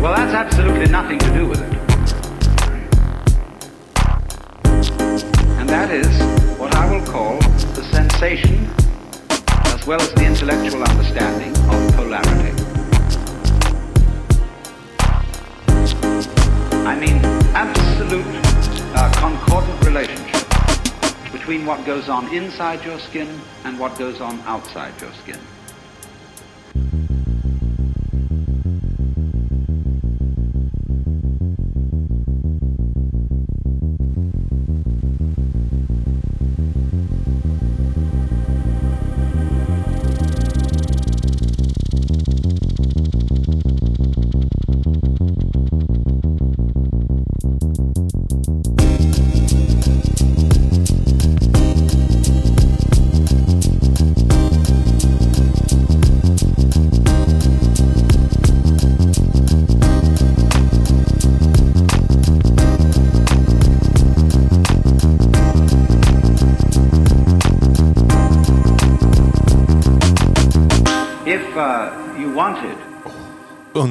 [0.00, 1.72] Well, that's absolutely nothing to do with it.
[5.58, 6.06] And that is
[6.58, 7.38] what I will call
[7.74, 8.70] the sensation
[9.74, 12.52] as well as the intellectual understanding of polarity.
[16.86, 17.18] I mean,
[17.54, 18.24] absolute
[18.94, 20.25] uh, concordant relationship
[21.36, 23.28] between what goes on inside your skin
[23.64, 25.38] and what goes on outside your skin.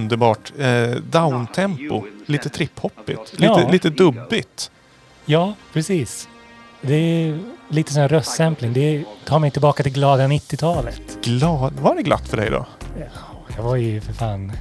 [0.09, 0.53] Underbart.
[0.59, 2.03] Eh, downtempo.
[2.25, 3.31] Lite triphoppigt.
[3.33, 3.69] Lite, Ja.
[3.71, 4.71] lite dubbigt.
[5.25, 6.29] Ja, precis.
[6.81, 7.39] Det är
[7.69, 8.73] lite sån här röstsampling.
[8.73, 11.01] Det tar mig tillbaka till glada 90-talet.
[11.23, 11.73] Glad.
[11.79, 12.65] Var det glatt för dig då?
[12.99, 13.05] Ja,
[13.55, 14.51] jag var ju för fan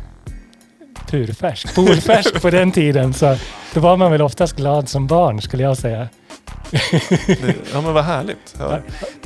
[1.07, 3.13] purfärsk, polfärsk på den tiden.
[3.13, 3.37] Så
[3.75, 6.09] då var man väl oftast glad som barn skulle jag säga.
[7.27, 8.55] Det, ja men vad härligt.
[8.59, 8.79] Ja.
[8.79, 8.81] I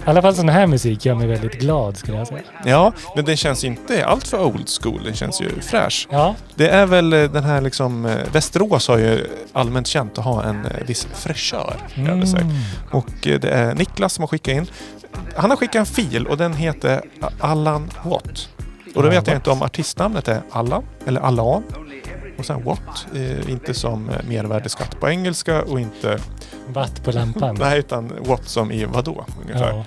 [0.04, 2.40] alla fall sån här musik gör mig väldigt glad skulle jag säga.
[2.64, 5.00] ja, men den känns ju inte allt för old school.
[5.04, 6.08] Den känns ju fräsch.
[6.10, 10.24] Ja, Det är väl eh, den här liksom, eh, Västerås har ju allmänt känt att
[10.24, 11.74] ha en eh, viss fräschör.
[11.94, 12.22] Mm.
[12.90, 14.66] Och det är Niklas som har skickat in.
[15.36, 17.02] Han har skickat en fil och den heter
[17.40, 18.48] Allan Watt.
[18.94, 21.62] Och då vet jag inte om artistnamnet är Allan eller Allan.
[22.38, 26.18] Och sen Watt, eh, inte som eh, mervärdesskatt på engelska och inte...
[26.68, 27.56] watt på lampan.
[27.60, 29.72] Nej, utan Watt som i vadå ungefär.
[29.72, 29.84] Ja.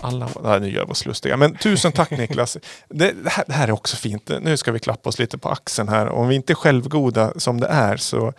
[0.00, 1.36] Alla, nej, nu gör vi oss lustiga.
[1.36, 2.56] Men tusen tack Niklas.
[2.88, 4.30] Det, det, här, det här är också fint.
[4.40, 6.08] Nu ska vi klappa oss lite på axeln här.
[6.08, 8.32] Om vi inte är självgoda som det är så...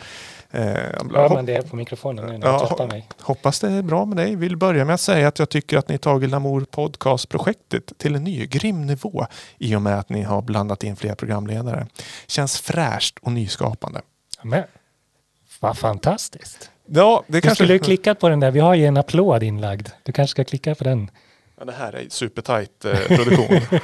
[0.54, 0.74] Eh,
[1.14, 3.08] Ja, men det är på mikrofonen nu när Ja, tröttar mig.
[3.22, 4.36] Hoppas det är bra med dig.
[4.36, 8.24] Vill börja med att säga att jag tycker att ni tagit Lamour Podcast-projektet till en
[8.24, 9.26] ny grym nivå
[9.58, 11.88] i och med att ni har blandat in fler programledare.
[12.28, 14.01] Känns fräscht och nyskapande.
[14.41, 14.64] Men,
[15.60, 16.70] vad fantastiskt.
[16.86, 17.56] Ja, det Du kanske...
[17.56, 18.51] skulle ju klickat på den där.
[18.51, 19.89] Vi har ju en applåd inlagd.
[20.04, 21.10] Du kanske ska klicka på den.
[21.60, 23.47] Ja, det här är supertajt eh, produktion.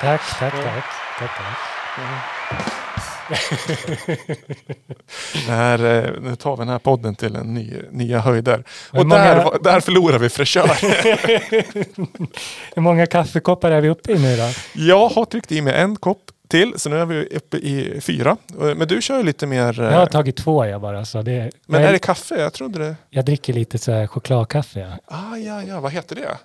[0.00, 0.84] Tack, tack, tack.
[1.18, 1.58] tack, tack.
[1.96, 2.89] det
[5.46, 8.64] här, eh, nu tar vi den här podden till en ny, nya höjder.
[8.90, 10.68] Och många- där, där förlorar vi fräschör.
[12.74, 14.48] Hur många kaffekoppar är vi uppe i nu då?
[14.74, 18.36] jag har tryckt i mig en kopp till, så nu är vi uppe i fyra.
[18.60, 19.80] Eh, Men du kör ju lite mer...
[19.80, 21.04] eh, Jag har tagit två jag bara.
[21.04, 22.40] Så det, men jag, är det kaffe?
[22.40, 22.96] Jag trodde det...
[23.10, 24.80] jag dricker lite så här chokladkaffe.
[24.80, 25.16] Ja.
[25.16, 26.36] Ah, ja, ja, vad heter det?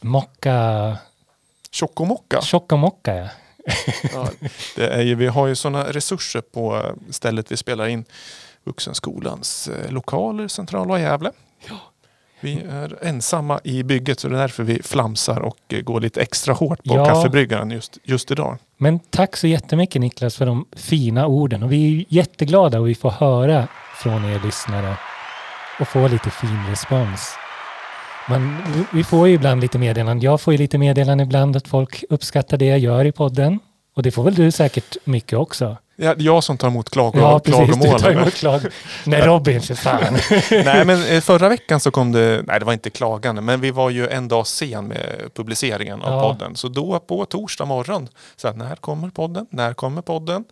[0.00, 0.96] Mocka,
[1.72, 2.40] Chokomocka?
[2.40, 3.28] Chocomocka ja.
[4.12, 4.28] Ja,
[4.76, 8.04] det är ju, vi har ju sådana resurser på stället vi spelar in
[8.64, 11.30] Vuxenskolans eh, lokaler centrala Gävle.
[12.40, 16.20] Vi är ensamma i bygget så det är därför vi flamsar och eh, går lite
[16.20, 17.04] extra hårt på Ja.
[17.06, 18.58] kaffebryggaren just, just idag.
[18.76, 21.62] Men tack så jättemycket Niklas för de fina orden.
[21.62, 24.96] Och vi är jätteglada och vi får höra från er lyssnare
[25.80, 27.36] och få lite fin respons.
[28.28, 28.56] Men
[28.92, 30.20] vi- får ju ibland lite meddelanden.
[30.24, 33.58] Jag får ju lite meddelanden ibland att folk uppskattar det jag gör i podden.
[33.96, 35.76] Och det får väl du säkert mycket också?
[35.98, 37.60] Ja, jag som tar emot klago, Ja, precis.
[37.60, 38.00] Du klagomål.
[38.00, 38.60] tar emot klag.
[39.04, 40.16] Nej, Robin för fan.
[40.64, 43.70] nej, men eh, förra veckan så kom det, nej det var inte klagande, men vi
[43.70, 46.32] var ju en dag sen med publiceringen av Ja.
[46.32, 46.56] podden.
[46.56, 49.46] Så då på torsdag morgon, så här, när kommer podden?
[49.50, 50.44] När kommer podden?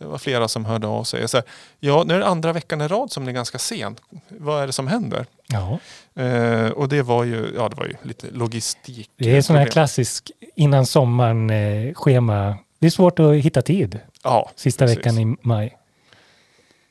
[0.00, 1.28] Det var flera som hörde av sig.
[1.28, 1.44] Så här,
[1.80, 4.00] ja, nu är det andra veckan i rad som det är ganska sent.
[4.28, 5.26] Vad är det som händer?
[5.46, 5.78] Ja,
[6.14, 9.10] Eh, och det var ju, ja det var ju lite logistik.
[9.16, 12.56] det är sån här klassisk innan sommaren eh, schema.
[12.78, 14.98] Det är svårt att hitta tid Ja, sista precis.
[14.98, 15.76] veckan i maj.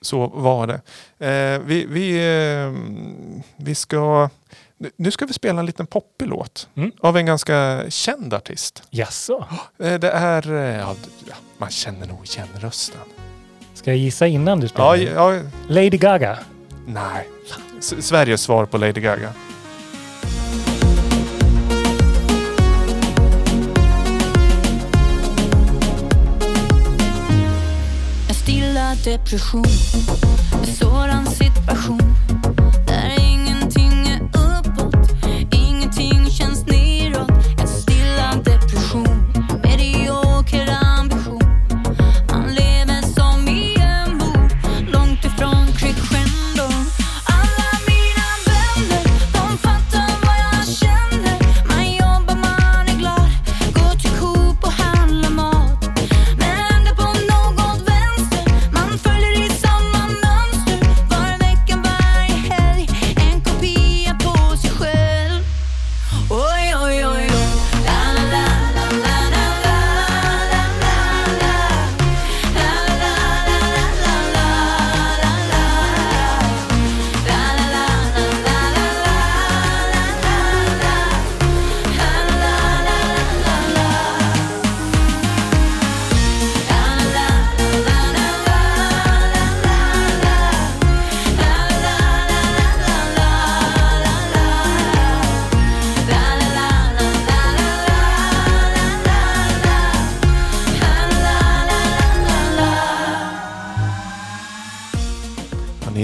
[0.01, 0.81] Så var det.
[1.27, 2.73] Eh, vi, vi, eh,
[3.55, 4.29] vi ska,
[4.97, 6.91] nu ska vi spela en liten poppig låt Mm.
[7.01, 8.83] av en ganska känd artist.
[8.89, 9.45] Jaså?
[9.83, 10.95] Eh, det är, eh, ja,
[11.57, 13.01] man känner nog igen rösten.
[13.73, 14.95] Ska jag gissa innan du spelar?
[14.95, 16.37] Ja, ja, Lady Gaga.
[16.87, 17.27] nej.
[17.79, 19.33] S- Sveriges svar på Lady Gaga.
[28.29, 29.65] En stilla depression
[30.67, 32.01] En sådan situation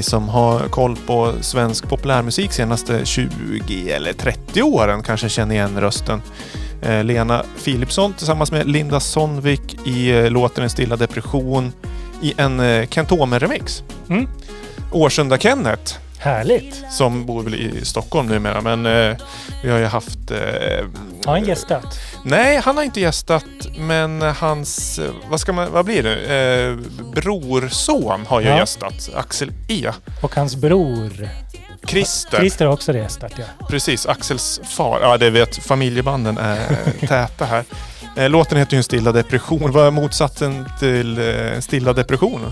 [0.06, 6.22] som har koll på svensk populärmusik senaste 20 eller 30 åren kanske känner igen rösten.
[6.82, 11.74] Eh, Lena Philipsson tillsammans med Linda Sonvik i eh, låten En stilla depression
[12.22, 13.84] i en eh, Kentome-remix.
[14.10, 14.28] Mm.
[14.92, 16.84] Årsunda-Kenneth Härligt.
[16.92, 19.18] som bor väl i Stockholm numera men eh,
[19.64, 20.32] vi har ju haft...
[20.32, 20.38] Eh,
[21.26, 22.00] Har han gästat?
[22.24, 23.44] Nej, han har inte gästat
[23.78, 26.16] men hans, eh, vad ska man, vad blir det?
[26.36, 26.78] Eh,
[27.14, 28.58] brorson har ju Ja.
[28.58, 29.92] gästat, Axel E.
[30.22, 31.30] Och hans bror.
[31.88, 32.38] Christer.
[32.38, 33.66] Christer har också gästat ja.
[33.70, 35.00] Precis, Axels far.
[35.02, 36.58] Ja, det vet familjebanden är
[37.08, 37.64] täta här.
[38.18, 39.72] Eh, Låten heter ju En stilla depression.
[39.72, 42.52] Vad är motsatsen till eh, en stilla depression?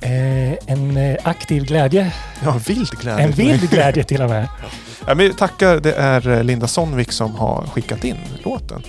[0.00, 2.12] Eh, en eh, aktiv glädje.
[2.44, 3.24] Ja, vild glädje.
[3.24, 4.48] En vild glädje till och med.
[5.08, 8.82] Ja, men tackar, det är eh, Linda Sonvik som har skickat in låten.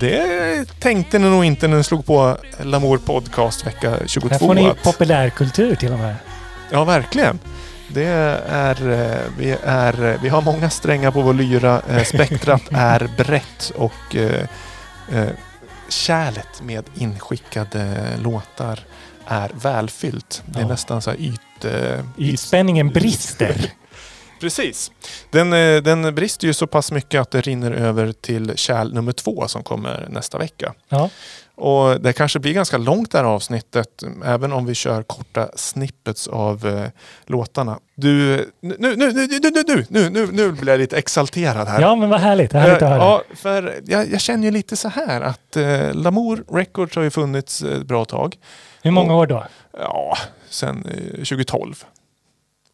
[0.00, 4.28] Det tänkte ni nog inte när ni slog på Lamour Podcast vecka 22.
[4.28, 6.14] Här får ni att- populärkultur till och med.
[6.70, 7.38] Ja, verkligen.
[7.88, 8.04] Det
[8.48, 11.82] är, eh, vi, är, vi har många strängar på vår lyra.
[12.04, 15.28] Spektrat är brett och eh,
[15.88, 18.80] kärlet med inskickade låtar
[19.26, 20.42] är välfyllt.
[20.46, 20.68] Det är Ja.
[20.68, 21.64] nästan så här yt...
[21.64, 23.72] Eh, Ytspänningen brister.
[24.40, 24.90] Precis.
[25.30, 29.12] Den, eh, den brister ju så pass mycket att det rinner över till kärl nummer
[29.12, 30.74] två som kommer nästa vecka.
[30.88, 31.10] Ja.
[31.54, 36.28] Och det kanske blir ganska långt det här avsnittet, även om vi kör korta snippets
[36.28, 36.86] av eh,
[37.26, 37.78] låtarna.
[37.94, 41.80] Du, nu, nu, nu, nu, nu, nu, nu, nu, nu blir jag lite exalterad här.
[41.80, 42.52] ja, men vad härligt.
[42.52, 42.98] Härligt att Eh, höra.
[42.98, 47.10] Ja, för jag, jag känner ju lite så här att eh, Lamour Records har ju
[47.10, 48.36] funnits ett bra tag.
[48.82, 49.44] Hur många år då?
[49.78, 50.16] Ja,
[50.48, 51.84] sen eh, 2012.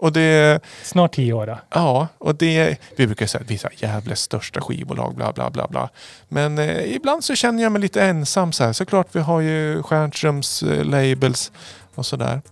[0.01, 1.59] Och det, Snart tio år då?
[1.75, 5.67] ja, och det, vi brukar säga att vi är Gävles största skivbolag, bla bla bla
[5.69, 5.89] bla.
[6.29, 8.73] Men eh, ibland så känner jag mig lite ensam så här.
[8.73, 11.53] Såklart vi har ju Stjernströms eh, labels
[11.95, 12.43] och sådär.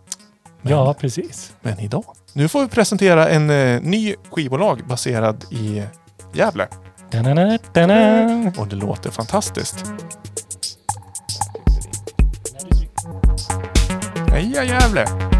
[0.62, 1.52] Men, Ja, precis.
[1.60, 5.82] men idag, nu får vi presentera en eh, ny skivbolag baserad i
[6.32, 6.68] Gävle.
[7.10, 8.52] Da-na-na, da-na.
[8.58, 9.84] Och det låter fantastiskt.
[14.32, 15.35] Heja Gävle!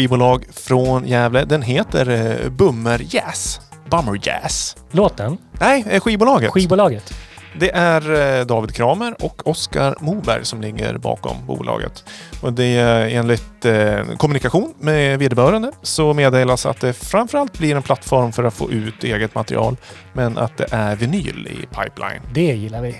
[0.00, 1.44] Skivbolag från Gävle.
[1.44, 3.60] Den heter eh, Bummer Jazz.
[3.90, 4.76] Bummer Jazz.
[4.90, 6.50] Låten, Nej, eh, skivbolaget.
[6.50, 7.14] skivbolaget.
[7.58, 12.04] Det är eh, David Kramer och Oskar Moberg som ligger bakom bolaget.
[12.42, 17.82] Och det är enligt eh, kommunikation med vederbörande så meddelas att det framförallt blir en
[17.82, 19.76] plattform för att få ut eget material
[20.12, 22.22] men att det är vinyl i pipeline.
[22.34, 22.96] Det gillar vi.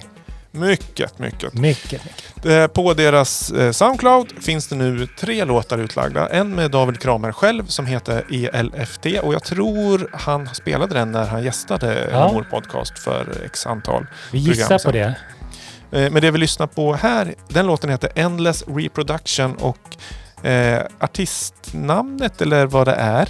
[0.53, 1.55] Mycket, mycket.
[1.55, 2.46] Mycket, mycket.
[2.46, 6.28] Eh, På deras eh, Soundcloud finns det nu tre låtar utlagda.
[6.28, 11.26] En med David Kramer själv som heter ELFT och jag tror han spelade den när
[11.26, 12.32] han gästade Ja.
[12.32, 15.14] Mor Podcast för x antal Vi gissar på det.
[15.92, 19.96] Eh, Men det vi lyssnar på här, den låten heter Endless Reproduction och
[20.46, 23.28] eh, artistnamnet eller vad det är.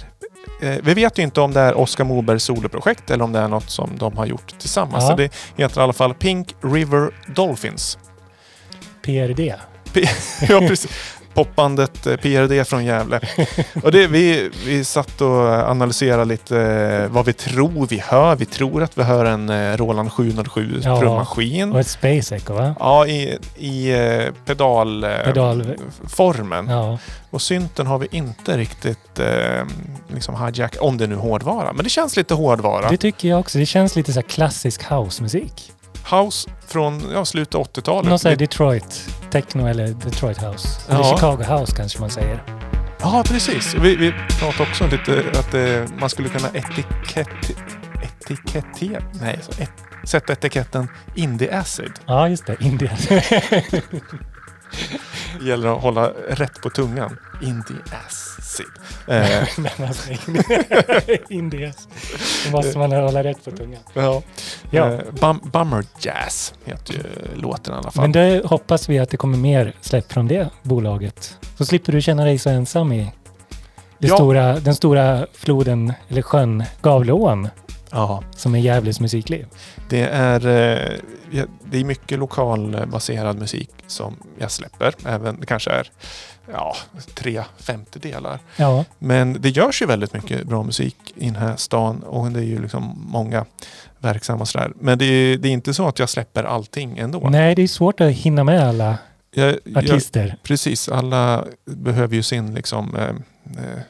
[0.61, 3.47] Eh, vi vet ju inte om det är Oskar Mobergs soloprojekt eller om det är
[3.47, 5.03] något som de har gjort tillsammans.
[5.03, 5.09] Ja.
[5.09, 7.97] Så det heter i alla fall Pink River Dolphins.
[9.01, 9.55] PRD.
[10.49, 11.17] Ja, precis.
[11.33, 13.19] Popbandet eh, PRD från Gävle.
[13.83, 18.35] Och det, vi, vi satt och analyserade lite eh, vad vi tror vi hör.
[18.35, 20.99] Vi tror att vi hör en eh, Roland 707 Ja.
[20.99, 21.71] trummaskin.
[21.71, 22.75] Och ett Space Echo va?
[22.79, 25.05] Ja, i, i eh, pedal,
[26.07, 26.67] formen.
[26.69, 26.97] Ja.
[27.29, 29.65] Och synten har vi inte riktigt eh,
[30.07, 31.73] liksom hijack, om det är nu hårdvara.
[31.73, 32.89] Men det känns lite hårdvara.
[32.89, 33.57] Det tycker jag också.
[33.57, 35.71] Det känns lite så klassisk housemusik.
[36.09, 38.09] House från ja, slutet av 80-talet.
[38.09, 40.67] Någon sån Lite- Detroit techno eller Detroit house.
[40.89, 41.15] Eller Ja.
[41.15, 42.43] Chicago house kanske man säger.
[43.01, 43.75] Ja, precis.
[43.75, 47.27] Vi, vi pratade också lite att eh, man skulle kunna etikett,
[48.03, 49.01] etikettera...
[49.21, 49.71] Nej, så et,
[50.03, 51.91] sätta etiketten Indie Acid.
[52.05, 52.55] Ja, just det.
[52.59, 52.91] Indien.
[55.39, 57.17] Det gäller att hålla rätt på tungan.
[57.41, 58.65] Indie Acid.
[59.07, 60.09] Eh, Men alltså,
[61.29, 61.87] Indies.
[62.45, 63.79] Då måste man hålla rätt på tungan.
[63.93, 64.21] Ja.
[64.71, 64.91] Ja.
[64.93, 67.03] Eh, Bum, Bummer Jazz heter ju
[67.35, 68.01] låten i alla fall.
[68.01, 71.37] Men det hoppas vi att det kommer mer släpp från det bolaget.
[71.57, 73.11] Så slipper du känna dig så ensam i
[73.99, 74.15] Ja.
[74.15, 77.49] stora, den stora floden, eller sjön Gavleån,
[77.91, 79.47] Ja, som är Gävles musikliv.
[79.91, 80.47] Det är,
[81.31, 84.93] eh, det är mycket lokalbaserad musik som jag släpper.
[85.05, 85.87] Även det kanske är
[86.53, 86.75] ja,
[87.13, 88.39] tre femtedelar.
[88.57, 92.39] Ja, Men det görs ju väldigt mycket bra musik i den här stan och det
[92.39, 93.45] är ju liksom många
[93.99, 94.71] verksamma sådär.
[94.79, 97.29] Men det är, det är inte så att jag släpper allting ändå.
[97.29, 98.97] nej det är svårt att hinna med alla
[99.33, 100.37] Jag, jag, artister.
[100.43, 103.09] precis, alla behöver ju sin liksom eh,
[103.63, 103.81] eh,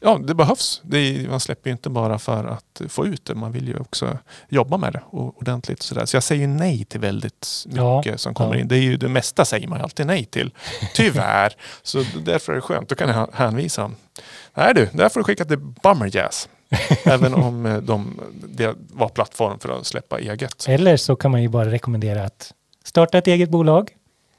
[0.00, 0.80] Ja, det behövs.
[0.84, 3.34] Det är, man släpper ju inte bara för att få ut det.
[3.34, 4.18] Man vill ju också
[4.48, 5.82] jobba med det ordentligt.
[5.82, 8.60] Så, så jag säger ju nej till väldigt Ja, mycket som kommer ja.
[8.60, 8.68] in.
[8.68, 10.50] Det är ju det mesta säger man alltid nej till.
[10.94, 11.56] Tyvärr.
[11.82, 12.88] så därför är det skönt.
[12.88, 13.90] Då kan jag hänvisa.
[14.54, 16.48] Nej du, där får du skicka till Bummer Jazz.
[17.04, 20.64] Även om eh, de, det var plattform för att släppa eget.
[20.68, 22.52] Eller så kan man ju bara rekommendera att
[22.84, 23.90] starta ett eget bolag,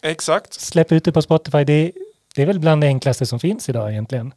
[0.02, 0.54] Exakt.
[0.54, 1.64] släpp ut det på Spotify.
[1.64, 1.92] Det,
[2.36, 4.34] det är väl bland det enklaste som finns idag egentligen.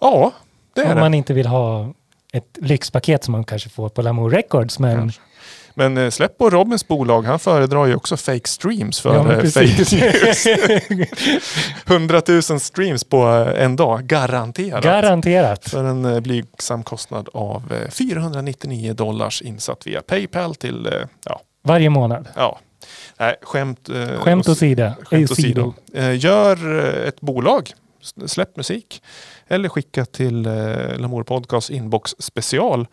[0.00, 0.32] Ja,
[0.74, 1.00] det är Om det.
[1.00, 1.92] man inte vill ha
[2.32, 4.78] ett lyxpaket som man kanske får på Lamour Records.
[4.78, 5.20] Men Kanske.
[5.74, 9.44] Men eh, släpp på Robins bolag, han föredrar ju också fake streams för Ja, eh,
[9.50, 10.46] fake news.
[11.86, 14.84] 100 000 streams på eh, en dag, garanterat.
[14.84, 15.68] garanterat.
[15.68, 20.88] för en blygsam kostnad av eh, 499 dollars insatt via Paypal till,
[21.24, 22.28] ja, Varje månad.
[22.36, 22.58] ja.
[23.18, 24.94] Nej, skämt, eh, Skämt åsida.
[25.02, 25.74] Skämt Åsido.
[26.18, 26.78] Gör
[27.08, 27.70] ett bolag,
[28.26, 29.02] släpp musik.
[29.48, 32.86] Eller skicka till eh, Lamour Podcast inbox special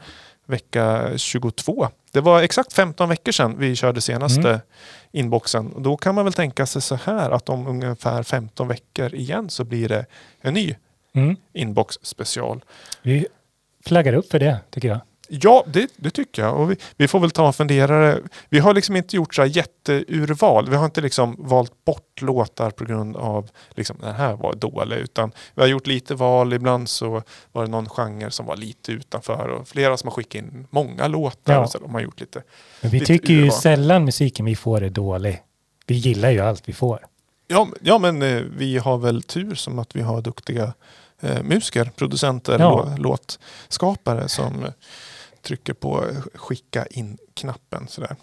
[0.48, 1.88] vecka 22.
[2.12, 4.60] Det var exakt 15 veckor sedan vi körde senaste Mm.
[5.12, 5.74] inboxen.
[5.84, 9.64] Då kan man väl tänka sig så här att om ungefär 15 veckor igen så
[9.64, 10.06] blir det
[10.42, 10.76] en ny
[11.14, 11.36] Mm.
[11.54, 12.64] inbox special.
[13.02, 13.28] Vi
[13.86, 15.00] flaggar upp för det, tycker jag.
[15.30, 16.60] Ja, det, det tycker jag.
[16.60, 18.20] Och vi, vi får väl ta en funderare.
[18.50, 20.70] Vi har liksom inte gjort så jätteurval.
[20.70, 24.98] Vi har inte liksom valt bort låtar på grund av liksom, den här var dålig.
[24.98, 26.54] Utan vi har gjort lite val.
[26.54, 27.22] Ibland så
[27.52, 29.48] var det någon genre som var lite utanför.
[29.50, 31.54] Och flera som har skickat in många låtar.
[31.54, 31.68] Ja.
[31.68, 32.44] Så de har gjort lite.
[32.82, 33.52] Men vi Lite tycker ju urval.
[33.52, 35.42] sällan musiken vi får är dålig.
[35.88, 37.06] Vi gillar ju allt vi får.
[37.48, 40.74] Ja, ja men eh, vi har väl tur som att vi har duktiga
[41.22, 42.70] eh, musiker, producenter, Ja.
[42.98, 44.66] lå, låtskapare som
[45.46, 46.04] trycker på
[46.36, 47.88] skicka in-knappen.
[47.90, 48.16] Sådär.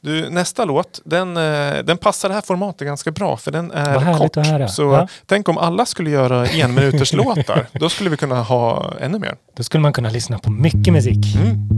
[0.00, 4.18] Du, nästa låt, den, eh, den passar det här formatet ganska bra för den är
[4.18, 4.36] kort.
[4.36, 4.68] höra.
[4.68, 5.08] Så Ja.
[5.26, 7.66] tänk om alla skulle göra en minuters låtar.
[7.72, 9.36] Då skulle vi kunna ha ännu mer.
[9.56, 11.36] Då skulle man kunna lyssna på mycket musik.
[11.36, 11.68] Mm.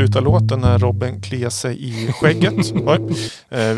[0.00, 2.72] in i slutet av låten när Robin kliar sig i skägget.
[3.50, 3.76] Eh,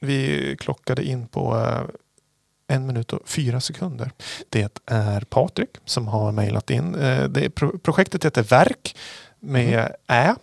[0.00, 4.10] Vi klockade in på eh, en minut och fyra sekunder.
[4.50, 6.94] Det är Patrik som har mejlat in.
[6.94, 8.96] Eh, Det är pro- projektet heter Verk
[9.40, 10.34] med Ä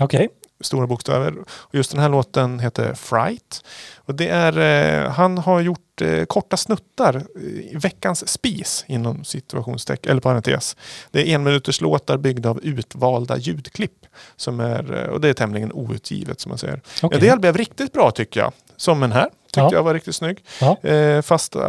[0.00, 0.28] Okej.
[0.60, 1.34] Stora bokstäver.
[1.40, 3.64] Och just den här låten heter Fright.
[3.96, 4.58] Och det är,
[5.04, 10.76] eh, han har gjort eh, korta snuttar i veckans spis inom situationstecken, eller parentes.
[11.10, 14.06] Det är en minuters låtar byggda av utvalda ljudklipp.
[14.36, 16.80] Som är, eh, och det är tämligen outgivet som man säger.
[17.02, 17.18] Okej.
[17.18, 18.52] En del blev riktigt bra tycker jag.
[18.76, 19.24] Som den här.
[19.24, 19.70] Tyckte Ja.
[19.72, 20.44] jag var riktigt snygg.
[20.60, 20.88] Ja.
[20.88, 21.62] Eh, fast eh,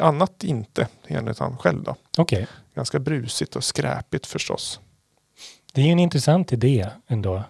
[0.00, 1.96] annat inte enligt han själv då.
[2.18, 2.46] Okej.
[2.74, 4.80] Ganska brusigt och skräpigt förstås.
[5.72, 7.42] Det är ju en intressant idé ändå.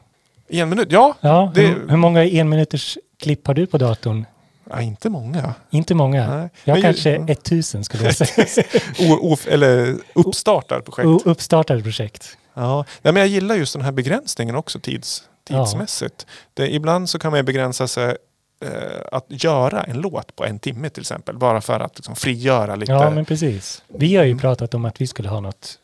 [0.61, 1.15] En minut, ja.
[1.21, 4.27] Ja, Det- hur, hur många enminuters klipp har du på datorn?
[4.71, 5.55] ja inte många.
[5.71, 6.37] Inte många.
[6.37, 6.49] Nej.
[6.65, 7.25] Jag Men kanske ja.
[7.29, 8.65] 1000 skulle jag säga.
[9.01, 11.07] O, o, eller uppstartar projekt.
[11.07, 12.37] O- Uppstartade projekt.
[12.55, 12.85] Ja.
[13.03, 16.27] ja, men jag gillar just den här begränsningen också tids, tidsmässigt.
[16.55, 18.17] Det, ibland så kan man ju begränsa sig
[18.65, 18.71] eh,
[19.13, 21.37] att göra en låt på en timme till exempel.
[21.39, 22.93] Bara för att liksom, frigöra lite.
[22.93, 23.83] Ja, men precis.
[23.89, 25.79] Vi har ju pratat om att vi skulle ha något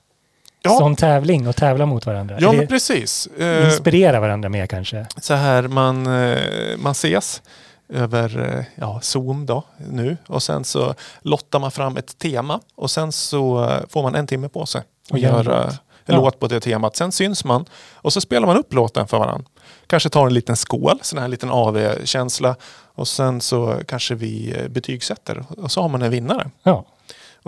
[0.62, 0.78] Ja.
[0.78, 2.36] sån tävling och tävla mot varandra?
[2.40, 3.26] Ja, men precis.
[3.38, 5.06] Eh, inspirera varandra mer kanske?
[5.20, 6.38] så här man, eh,
[6.78, 7.42] man ses
[7.88, 12.90] över eh, ja, Zoom då, nu och sen så lottar man fram ett tema och
[12.90, 16.16] sen så får man en timme på sig Och göra en Ja.
[16.16, 16.96] låt på det temat.
[16.96, 19.46] Sen syns man och så spelar man upp låten för varandra.
[19.86, 22.56] Kanske tar en liten skål, sån här liten AV-känsla
[22.94, 26.50] och sen så kanske vi betygsätter och så har man en vinnare.
[26.62, 26.84] Ja,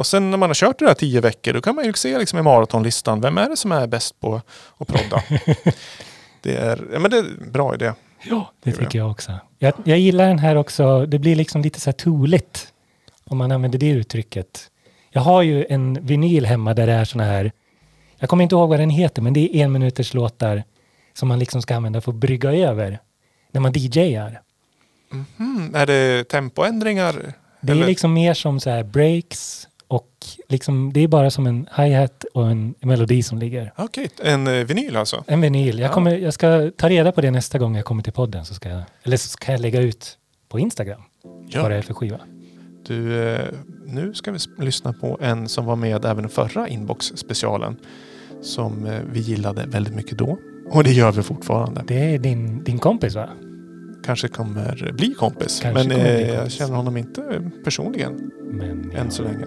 [0.01, 2.19] Och sen när man har kört det där tio veckor då kan man ju se
[2.19, 4.43] liksom i maratonlistan, vem är det som är bäst på
[4.79, 5.23] att prodda?
[6.43, 7.93] det, är, ja, men det är en bra idé.
[8.23, 9.33] ja det tycker jag också.
[9.59, 11.07] Jag, jag gillar den här också.
[11.07, 12.73] Det blir liksom lite så här tooligt
[13.25, 14.71] om man använder det uttrycket.
[15.11, 17.53] Jag har ju en vinyl hemma där det är såna här,
[18.19, 20.65] jag kommer inte ihåg vad den heter, men det är en minuters låtar
[21.15, 22.99] som man liksom ska använda för att brygga över
[23.53, 24.41] när man DJar.
[25.39, 27.35] Mm, är det tempoändringar?
[27.61, 30.09] Det är Eller- liksom mer som så här breaks och
[30.49, 33.73] liksom, det är bara som en hi-hat och en melodi som ligger.
[33.77, 35.25] Okej, en eh, vinyl alltså?
[35.27, 35.79] En vinyl.
[35.79, 35.95] Jag, Ja.
[35.95, 38.45] kommer, jag ska ta reda på det nästa gång jag kommer till podden.
[38.45, 40.19] Så ska jag, eller så ska jag lägga ut
[40.49, 41.01] på Instagram
[41.55, 42.21] vad det är för skiva.
[42.87, 43.41] Du, eh,
[43.87, 47.77] nu ska vi lyssna på en som var med även förra inbox-specialen.
[48.43, 50.39] Som eh, vi gillade väldigt mycket då.
[50.71, 51.83] Och det gör vi fortfarande.
[51.87, 53.29] Det är din, din kompis va?
[54.05, 55.61] Kanske kommer bli kompis.
[55.63, 56.55] Kanske men kommer bli eh, jag kompis.
[56.55, 59.47] känner honom inte personligen Men, än så länge.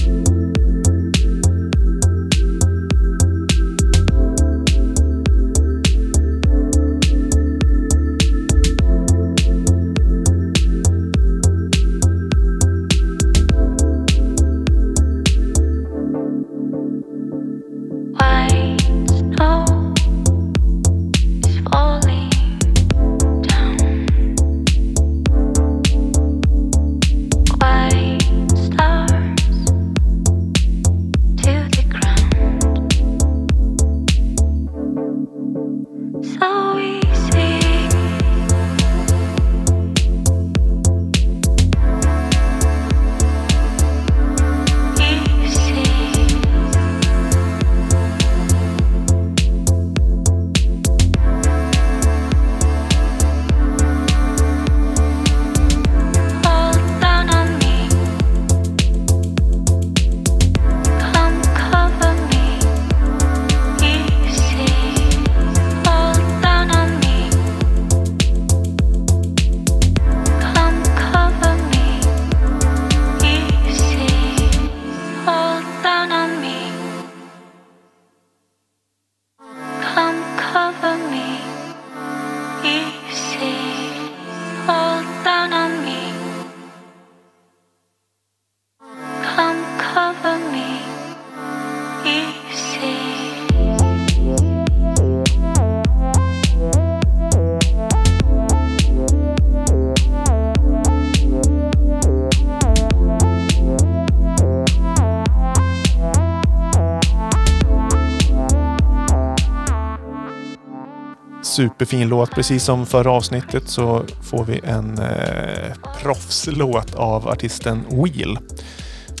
[111.61, 112.31] Superfin låt.
[112.31, 118.37] Precis som förra avsnittet så får vi en eh, proffslåt av artisten Wheel.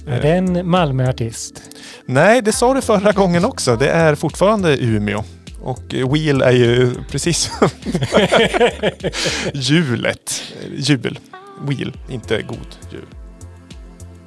[0.07, 1.61] är det en Malmöartist?
[2.05, 3.75] Nej, det sa du förra gången också.
[3.75, 5.23] Det är fortfarande Umeå.
[5.61, 7.69] Och Wheel är ju precis som
[9.53, 10.41] hjulet.
[10.75, 11.19] Jul.
[11.67, 13.05] Wheel, inte god jul.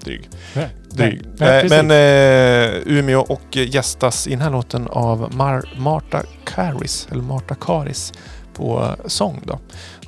[0.05, 0.29] Dryg.
[0.55, 1.23] Nej, Dryg.
[1.39, 1.71] nej, Eh, precis.
[1.83, 7.55] Men eh, Umeå och gästas i den här låten av Mar- Marta Karis, eller Marta
[7.55, 8.13] Karis
[8.55, 9.59] på sång då.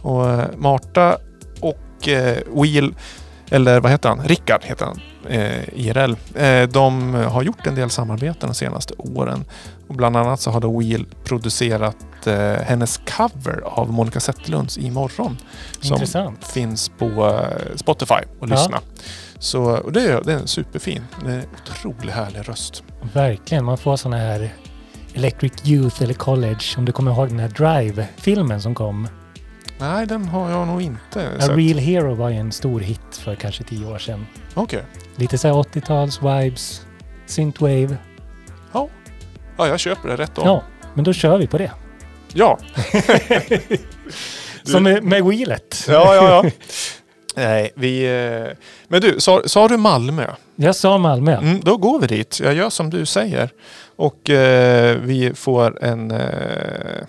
[0.03, 1.18] Och eh, Marta
[1.61, 2.94] och eh, Wheel,
[3.51, 4.22] eller vad heter han?
[4.24, 5.01] Rickard heter han.
[5.28, 6.14] Eh, IRL.
[6.34, 9.44] Eh, de har gjort en del samarbeten de senaste åren.
[9.88, 15.38] Och bland annat så har då Wheel producerat eh, hennes cover av Monica Zetterlunds Imorgon.
[15.80, 16.44] Som Intressant.
[16.46, 18.54] finns på eh, Spotify och Ja.
[18.54, 18.80] lyssna.
[19.38, 21.02] Så och det, är, det är en superfin.
[21.24, 22.82] Det är en otroligt härlig röst.
[23.12, 24.54] Verkligen, man får såna här
[25.14, 26.60] Electric Youth eller College.
[26.76, 29.08] Om du kommer ihåg den här Drive-filmen som kom.
[29.78, 31.50] Nej, den har jag nog inte A sett.
[31.56, 34.26] Real Hero var ju en stor hit för kanske tio år sedan.
[34.54, 34.82] Okej.
[35.16, 36.80] Lite så här 80-tals-vibes,
[37.26, 37.96] synthwave.
[38.72, 38.88] Ja.
[39.56, 40.46] ja, jag köper det rätt om.
[40.48, 40.62] Ja,
[40.94, 41.70] men då kör vi på det.
[42.37, 42.59] Ja.
[44.64, 45.84] Som med, med wheelet.
[45.89, 46.51] ja, ja, ja.
[47.37, 48.05] Nej, vi...
[48.07, 48.57] eh,
[48.89, 50.26] Men du, sa, sa du Malmö?
[50.57, 51.37] Jag sa Malmö.
[51.37, 52.41] Mm, då går vi dit.
[52.41, 53.51] Jag gör som du säger.
[53.97, 56.11] Och eh, vi får en...
[56.11, 57.05] Eh,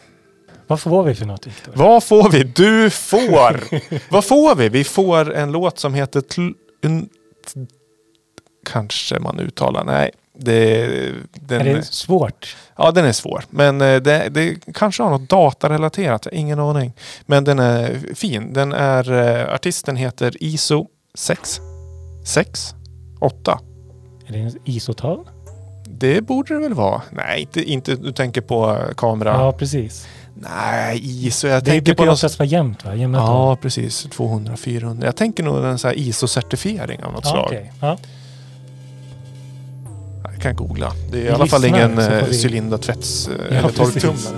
[0.68, 1.74] Vad får vi för något Viktor?
[1.76, 2.44] vad får vi?
[2.44, 3.60] Du får!
[4.12, 4.70] vad får vi?
[4.70, 6.20] Vi får en låt som heter...
[6.22, 6.54] Tl-
[6.84, 7.06] un,
[7.54, 7.60] t-
[8.70, 9.84] kanske man uttalar.
[9.84, 10.88] Nej, Det,
[11.34, 12.56] den, är det svårt?
[12.78, 13.44] Ja, den är svår.
[13.50, 16.28] Men eh, det, det kanske har något datarelaterat.
[16.32, 16.94] Ingen aning.
[17.26, 18.54] Men den är fin.
[18.54, 21.60] Den är, eh, artisten heter ISO 6
[22.26, 22.74] 6
[23.20, 23.60] 8.
[24.28, 25.30] Är det en isotal?
[25.90, 27.02] Det borde det väl vara.
[27.12, 29.30] Nej, inte, inte du tänker på eh, kamera.
[29.30, 30.08] Ja, precis.
[30.40, 31.48] Nej, ISO.
[31.48, 32.14] Jag Det tänker brukar på något...
[32.14, 32.96] oftast vara jämnt va?
[32.96, 33.50] Jämna tal.
[33.50, 34.04] Ja, precis.
[34.04, 35.06] 200, 400.
[35.08, 37.46] Jag tänker nog en sån här ISO-certifiering av något Ja, slag.
[37.46, 37.72] okej.
[37.82, 37.98] Ja.
[40.48, 40.92] Kan googla.
[41.12, 44.36] Det är i alla fall ingen eh, cylindertvätts eh, Ja, eller torktumlare.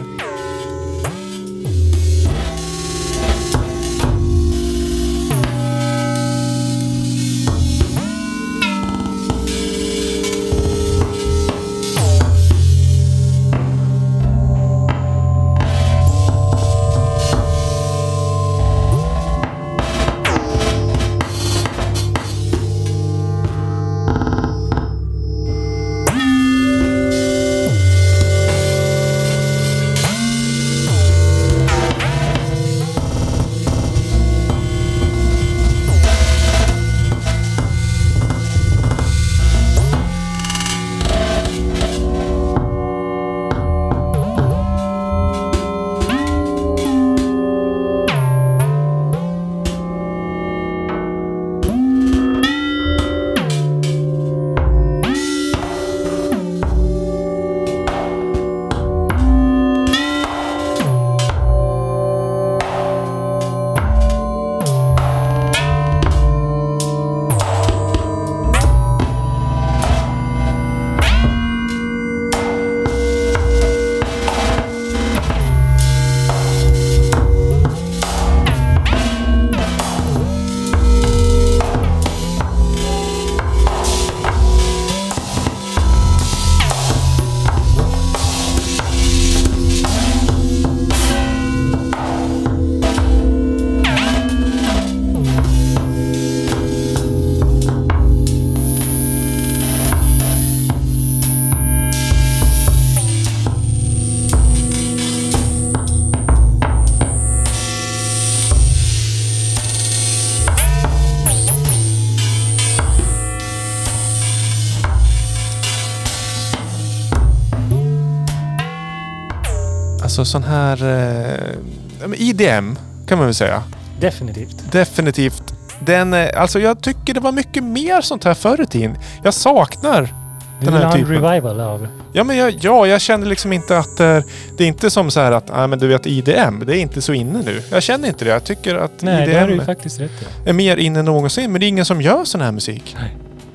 [120.20, 121.56] Alltså sån här eh,
[122.02, 122.76] ja, IDM
[123.08, 123.64] kan man väl säga.
[124.00, 124.72] Definitivt.
[124.72, 125.44] Definitivt.
[125.80, 128.98] Den, eh, alltså jag tycker det var mycket mer sånt här förr i tiden.
[129.24, 130.14] Jag saknar
[130.62, 131.12] Den här typen.
[131.22, 131.88] revival av...
[132.14, 134.20] Ja, men jag, ja, jag känner liksom inte att eh,
[134.58, 137.02] det är inte som så här att ah, men du vet IDM, det är inte
[137.02, 137.62] så inne nu.
[137.72, 138.32] Jag känner inte det.
[138.32, 140.12] Jag tycker att Nej, IDM faktiskt rätt
[140.46, 140.50] i.
[140.50, 141.52] är mer inne än någonsin.
[141.52, 142.96] Men det är ingen som gör sån här musik.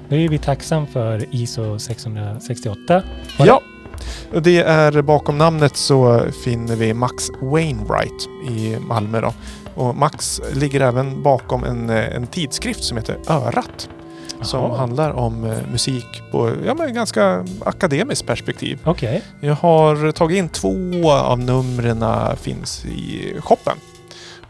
[0.08, 3.02] Nu är vi tacksam för ISO 668.
[3.38, 3.60] Var Ja.
[4.42, 9.34] Det är bakom namnet så finner vi Max Wainwright i Malmö då.
[9.74, 13.88] Och Max ligger även bakom en, eh, en tidskrift som heter Örat.
[14.42, 14.76] Som Jaha.
[14.76, 18.78] handlar om eh, musik på ja, men ganska akademiskt perspektiv.
[18.84, 19.22] Okej.
[19.40, 22.04] Jag har tagit in två av numren
[22.36, 23.76] finns i shoppen.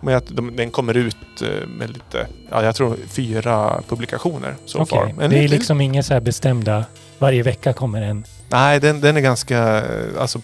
[0.00, 4.78] Men att de, den kommer ut eh, med lite, ja jag tror fyra publikationer så
[4.78, 4.98] Okej.
[4.98, 5.14] far.
[5.18, 6.84] Men Det är lite- liksom inga så här bestämda...
[7.24, 8.24] Varje vecka kommer en...
[8.48, 10.40] Nej, den, den är ganska eh, alltså,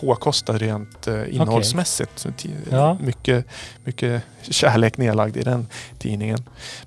[0.00, 2.10] påkostad rent eh, innehållsmässigt.
[2.18, 2.98] Så ti- Ja.
[3.00, 3.46] Mycket,
[3.84, 5.66] mycket kärlek nedlagd i den
[5.98, 6.38] tidningen.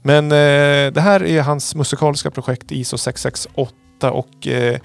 [0.01, 4.79] Men eh, det här är hans musikaliska projekt ISO 668 och eh,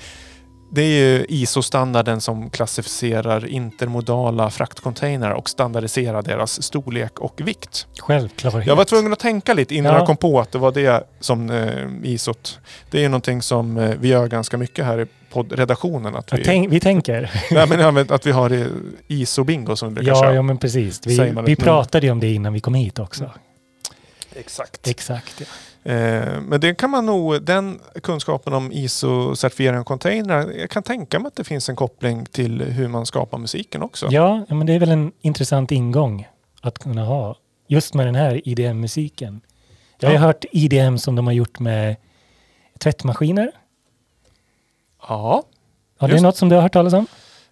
[0.73, 7.87] det är ju ISO-standarden som klassificerar intermodala fraktcontainrar och standardiserar deras storlek och vikt.
[8.01, 8.67] Självklarhet.
[8.67, 9.99] Jag var tvungen att tänka lite innan Ja.
[9.99, 12.59] jag kom på att det var det som eh, ISOt.
[12.91, 16.17] Det är ju någonting som eh, vi gör ganska mycket här i poddredaktionen.
[16.17, 17.31] Att vi, tänk, vi tänker.
[17.79, 18.67] nej, men, att vi har eh,
[19.09, 20.35] ISO-bingo som vi brukar Ja, köra.
[20.35, 21.01] ja, men precis.
[21.07, 23.31] Vi, vi pratade ju om det innan vi kom hit också.
[24.35, 24.89] Exakt.
[24.89, 25.41] Exakt.
[25.41, 25.47] Ja.
[25.83, 31.19] Eh, men det kan man nog, den kunskapen om ISO-certifiering av containrar, jag kan tänka
[31.19, 34.09] mig att det finns en koppling till hur man skapar musiken också.
[34.11, 36.29] Ja, ja, men det är väl en intressant ingång
[36.61, 37.37] att kunna ha.
[37.67, 39.41] Just med den här IDM-musiken.
[39.99, 40.21] Jag har Ja.
[40.21, 41.97] hört IDM som de har gjort med
[42.79, 43.51] tvättmaskiner.
[45.09, 45.43] Ja.
[45.99, 46.23] Har det Just.
[46.23, 47.07] något som du har hört talas om?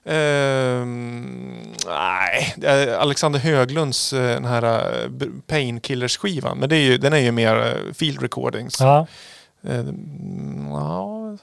[0.09, 5.11] Ehm, nej, Alexander Höglunds eh, den här eh,
[5.47, 6.59] Painkillers-skivan.
[6.59, 8.81] Men det är ju, den är ju mer eh, field recordings.
[8.81, 9.07] Ja,
[9.63, 11.37] Eh, mm, ja.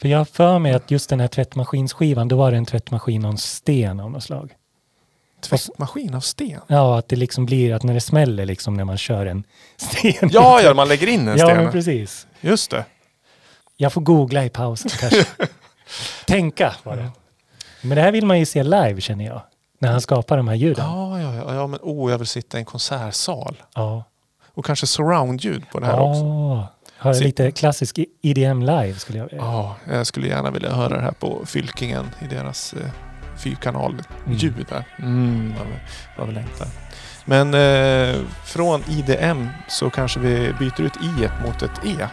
[0.00, 3.24] för jag har för mig att just den här tvättmaskinsskivan, då var det en tvättmaskin
[3.24, 4.52] av sten av något slag.
[5.40, 6.60] Tvättmaskin av sten.
[6.66, 9.44] Ja, att det liksom blir att när det smäller liksom när man kör en
[9.76, 10.30] sten.
[10.32, 11.56] Ja, ja, man lägger in en ja, sten.
[11.56, 12.26] men precis.
[12.40, 12.84] Just det.
[13.76, 15.24] Jag får googla i pausen kanske.
[16.26, 17.10] Tänka var det.
[17.82, 19.42] Men det här vill man ju se live känner jag.
[19.78, 20.84] När han skapar de här ljuden.
[20.84, 23.62] Ja, ja, ja, ja, men oh, jag vill sitta i en konsertsal.
[23.74, 24.04] Ja.
[24.54, 26.20] Och kanske surroundljud på det här också.
[26.24, 26.68] Ja.
[26.96, 29.42] Har Se- lite klassisk EDM live skulle jag vilja.
[29.42, 32.90] Ja, jag skulle gärna vilja höra det här på Fylkingen i deras eh,
[33.38, 34.84] fyrkanal-ljud där.
[34.98, 35.66] Mm, vad,
[36.18, 36.66] vad vi längtar.
[37.24, 42.08] Men eh, från IDM så kanske vi byter ut I mot ett E.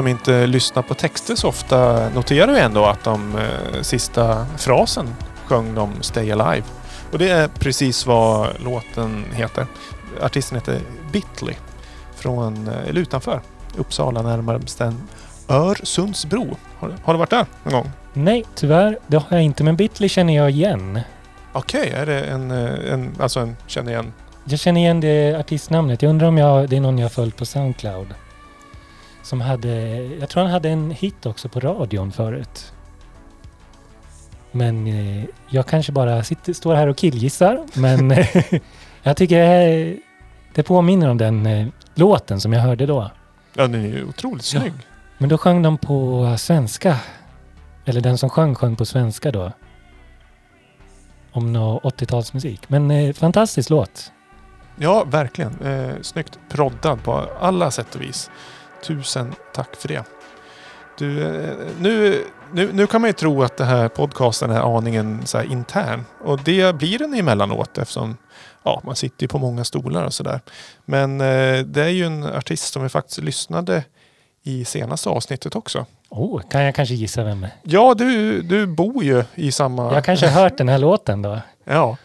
[0.00, 5.14] som inte lyssnar på texter så ofta noterar ju ändå att de eh, sista frasen
[5.46, 6.66] sjöng de Stay Alive.
[7.12, 9.66] Och det är precis vad låten heter.
[10.22, 10.80] Artisten heter
[11.12, 11.54] Bitley.
[12.16, 13.40] Från, eh, eller utanför
[13.76, 15.00] Uppsala närmare bestämt
[15.48, 16.56] Örsundsbro.
[16.78, 17.90] Har, du- har du varit där någon gång?
[18.12, 18.98] Nej, tyvärr.
[19.06, 19.64] Det har jag inte.
[19.64, 21.00] Men Bitley känner jag igen.
[21.52, 24.12] Okej, är det en, eh, en, alltså en, känner igen?
[24.44, 26.02] Jag känner igen det artistnamnet.
[26.02, 28.06] Jag undrar om jag, det är någon jag har följt på Soundcloud.
[29.30, 29.68] Som hade,
[30.20, 32.72] jag tror han hade en hit också på radion förut.
[34.52, 37.64] Men eh, jag kanske bara sitter, står här och killgissar.
[37.74, 38.26] Men eh,
[39.02, 39.96] jag tycker det, här-
[40.54, 43.10] det påminner om den eh, låten som jag hörde då.
[43.54, 44.60] Ja, den är ju otroligt Ja.
[44.60, 44.72] snygg.
[45.18, 46.96] Men då sjöng de på svenska.
[47.84, 49.52] Eller den som sjöng sjöng på svenska då.
[51.32, 52.58] Om nå 80-talsmusik.
[52.68, 54.12] Men eh, fantastisk låt.
[54.76, 55.60] Ja, verkligen.
[55.60, 58.30] Eh, snyggt proddad på alla sätt och vis.
[58.82, 60.04] Tusen tack för det.
[60.98, 65.26] Du, eh, nu, nu, nu kan man ju tro att det här podcasten är aningen
[65.26, 66.04] så intern.
[66.24, 68.16] Och det blir den emellanåt eftersom
[68.62, 70.40] ja, man sitter ju på många stolar och sådär.
[70.84, 73.84] Men eh, det är ju en artist som vi faktiskt lyssnade
[74.42, 75.86] i senaste avsnittet också.
[76.08, 77.52] Oh, kan jag kanske gissa vem det är?
[77.62, 79.94] Ja, du, du bor ju i samma...
[79.94, 81.38] Jag kanske har hört den här låten då.
[81.64, 81.96] Ja.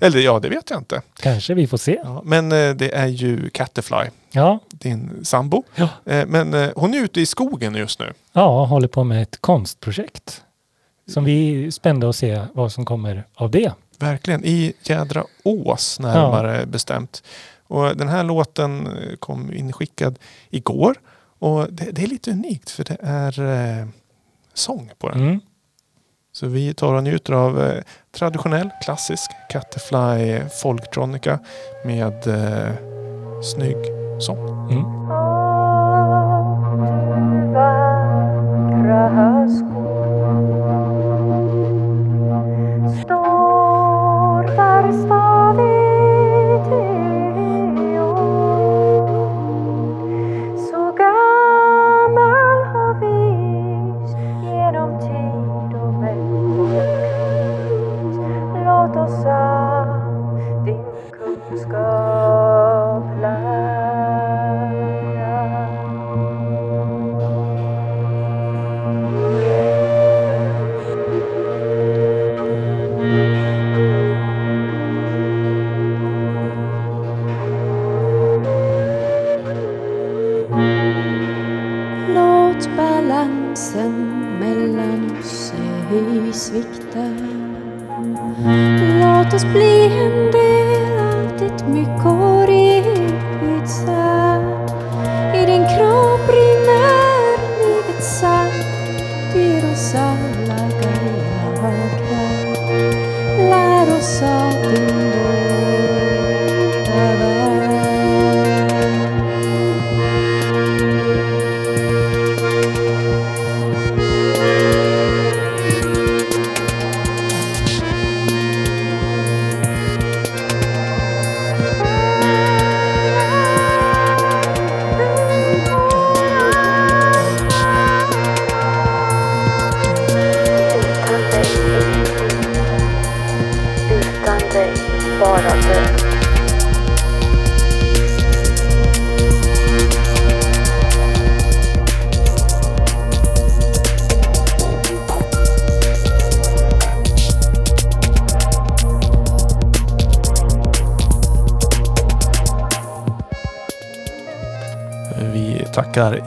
[0.00, 1.02] Eller ja, det vet jag inte.
[1.20, 2.00] Kanske, vi får se.
[2.04, 5.62] Ja, men eh, det är ju Catterfly, Ja, din sambo.
[5.74, 5.88] Ja.
[6.04, 8.12] Eh, Men eh, hon är ute i skogen just nu.
[8.32, 10.42] ja håller på med ett konstprojekt.
[11.08, 13.72] Som vi är spända att se vad som kommer av det.
[13.98, 14.44] Verkligen.
[14.44, 17.22] I Jädra Ås närmare bestämt.
[17.66, 20.18] Och den här låten eh, kom inskickad
[20.50, 20.94] igår.
[21.38, 23.40] Och det, det är lite unikt för det är
[23.80, 23.86] eh,
[24.54, 25.20] sång på den.
[25.20, 25.40] Mm.
[26.40, 27.82] Så vi tar och njuter av eh,
[28.12, 31.38] traditionell klassisk Catterfly folktronica
[31.84, 32.74] med eh,
[33.42, 33.76] snygg
[34.20, 34.70] sång.
[34.70, 35.39] Mm.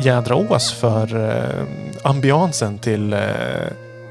[0.04, 1.66] Jädra Ås för eh,
[2.04, 3.20] ambiansen till eh,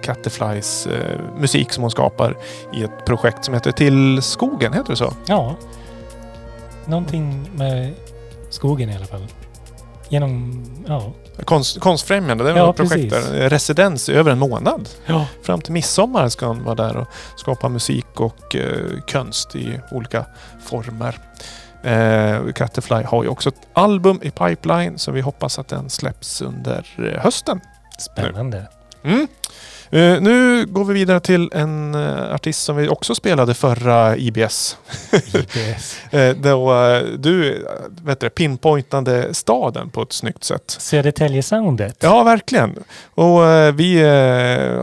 [0.02, 2.36] Catterflies eh, musik som hon skapar
[2.74, 5.12] i ett projekt som heter Till skogen, heter det så?
[5.26, 5.56] Ja.
[6.84, 7.92] Någonting med
[8.50, 9.26] skogen i alla fall.
[10.08, 11.12] Genom, ja.
[11.44, 13.50] Konst, konstfrämjande, det är Ja, ett projekt där.
[13.50, 14.88] Residens i över en månad.
[15.06, 15.26] Ja.
[15.42, 20.24] Fram till midsommar ska han vara där och skapa musik och eh, konst i olika
[20.64, 21.18] former.
[21.84, 26.42] Eh, Catterfly har ju också ett album i pipeline så vi hoppas att den släpps
[26.42, 27.60] under eh, hösten.
[27.98, 28.68] Spännande.
[29.04, 29.26] Mm.
[29.92, 34.76] Eh, nu går vi vidare till en eh, artist som vi också spelade förra IBS.
[35.12, 35.98] IPS.
[36.12, 36.74] Eh, då
[37.18, 37.66] du
[38.02, 40.76] vet du, pinpointade staden på ett snyggt sätt.
[40.80, 41.96] Södertälje-soundet.
[42.00, 42.78] Ja, verkligen.
[43.14, 43.40] Och
[43.74, 44.02] vi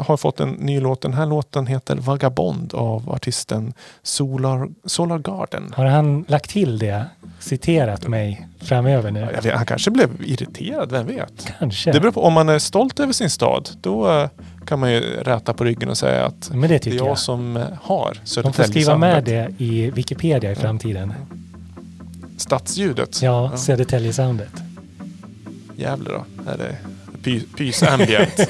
[0.05, 1.01] har fått en ny låt.
[1.01, 3.73] Den här låten heter Vagabond av artisten
[4.03, 5.73] Solar, Solar Garden.
[5.77, 7.05] Har han lagt till det?
[7.39, 9.19] Citerat mig framöver nu?
[9.19, 11.47] Jag vet, han kanske blev irriterad, vem vet?
[11.59, 11.91] Kanske.
[11.91, 14.29] Det beror på, om man är stolt över sin stad, då
[14.69, 17.19] kan man ju räta på ryggen och säga att Men det det är jag, jag.
[17.19, 21.13] som eh, har De får skriva med det i Wikipedia i framtiden.
[22.37, 23.21] Stadsljudet.
[23.21, 24.53] Ja, Södertälje-soundet.
[25.75, 26.51] Jävlar då.
[26.51, 26.75] Är
[27.23, 28.49] py, pys ambient.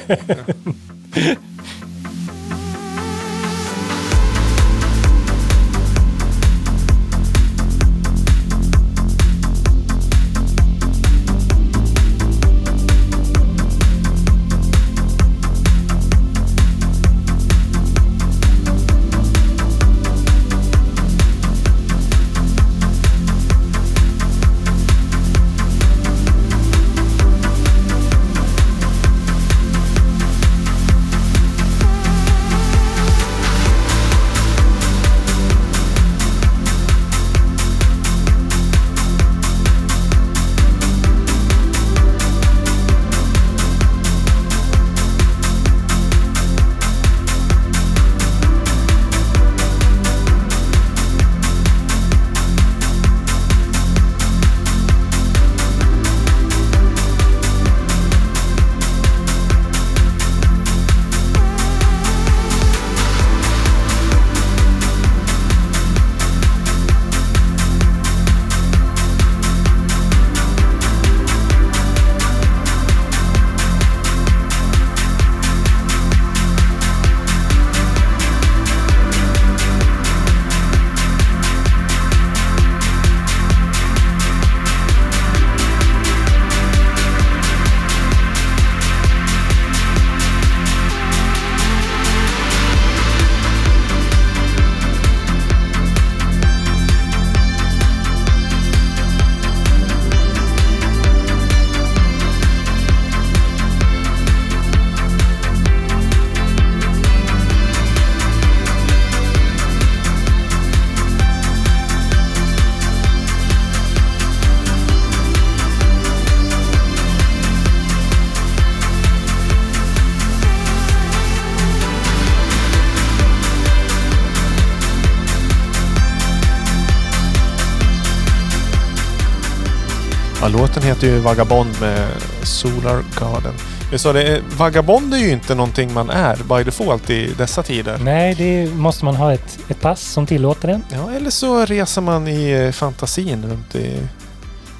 [131.00, 132.08] heter ju Vagabond med
[132.42, 133.54] Solar Garden.
[133.90, 137.98] Jag sa det, vagabond är ju inte någonting man är by default i dessa tider.
[137.98, 140.84] Nej, det måste man ha ett, ett pass som tillåter den.
[140.92, 144.00] Ja, eller så reser man i eh, fantasin runt i...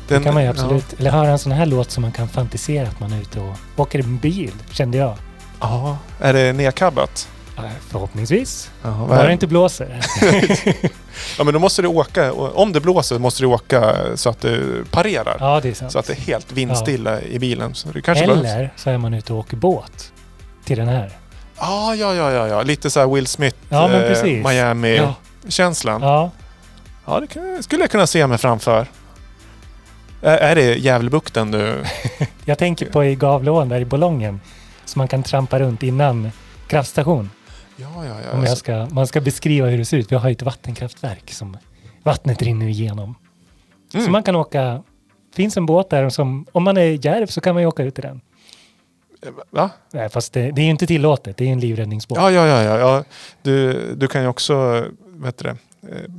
[0.08, 0.92] Det kan man ju absolut.
[0.98, 3.56] Eller höra en sån här låt som man kan fantisera att man är ute och
[3.76, 5.16] åker en bil, kände jag.
[5.60, 6.26] Ja, ja.
[6.26, 7.28] är det nedkabbat?
[7.56, 8.70] Ja, förhoppningsvis.
[8.82, 10.00] Ja, Bara det inte blåser.
[11.38, 12.32] ja, men då måste du åka.
[12.32, 15.36] Om det blåser måste du åka så att du parerar.
[15.40, 15.92] ja, det är sant.
[15.92, 17.74] Så att det är helt vindstilla i bilen.
[17.74, 18.44] Så det kanske behövs.
[18.44, 20.12] Eller så är man ute och åker båt
[20.64, 21.10] till den här.
[21.56, 22.62] Ah, ja, ja, ja, ja.
[22.62, 24.28] Lite så här Will Smith, Ja, eh.
[24.28, 24.48] Ja.
[24.50, 26.02] Miami-känslan.
[26.02, 26.30] Ja.
[27.06, 28.86] Ja, det skulle jag kunna se mig framför.
[30.22, 31.84] Är, är det Gävlebukten du...
[32.44, 34.40] jag tänker på i Gavleån där i Bolongen.
[34.84, 36.30] Så man kan trampa runt innan
[36.66, 37.30] kraftstation.
[37.80, 38.32] Ja, ja, ja.
[38.32, 40.12] Om jag ska, man ska beskriva hur det ser ut.
[40.12, 41.56] Vi har ju ett vattenkraftverk som
[42.02, 43.14] vattnet rinner igenom.
[43.94, 44.06] Mm.
[44.06, 44.82] Så man kan åka...
[45.34, 46.46] finns en båt där som...
[46.52, 48.20] Om man är djärv så kan man ju åka ut i den.
[49.50, 49.70] Va?
[49.92, 51.36] Nej, fast det, det är ju inte tillåtet.
[51.36, 52.18] Det är en livräddningsbåt.
[52.18, 52.62] Ja, ja, ja.
[52.62, 53.04] ja, ja.
[53.42, 54.54] Du, du kan ju också,
[55.00, 55.56] vad heter det,
[55.94, 56.10] eh,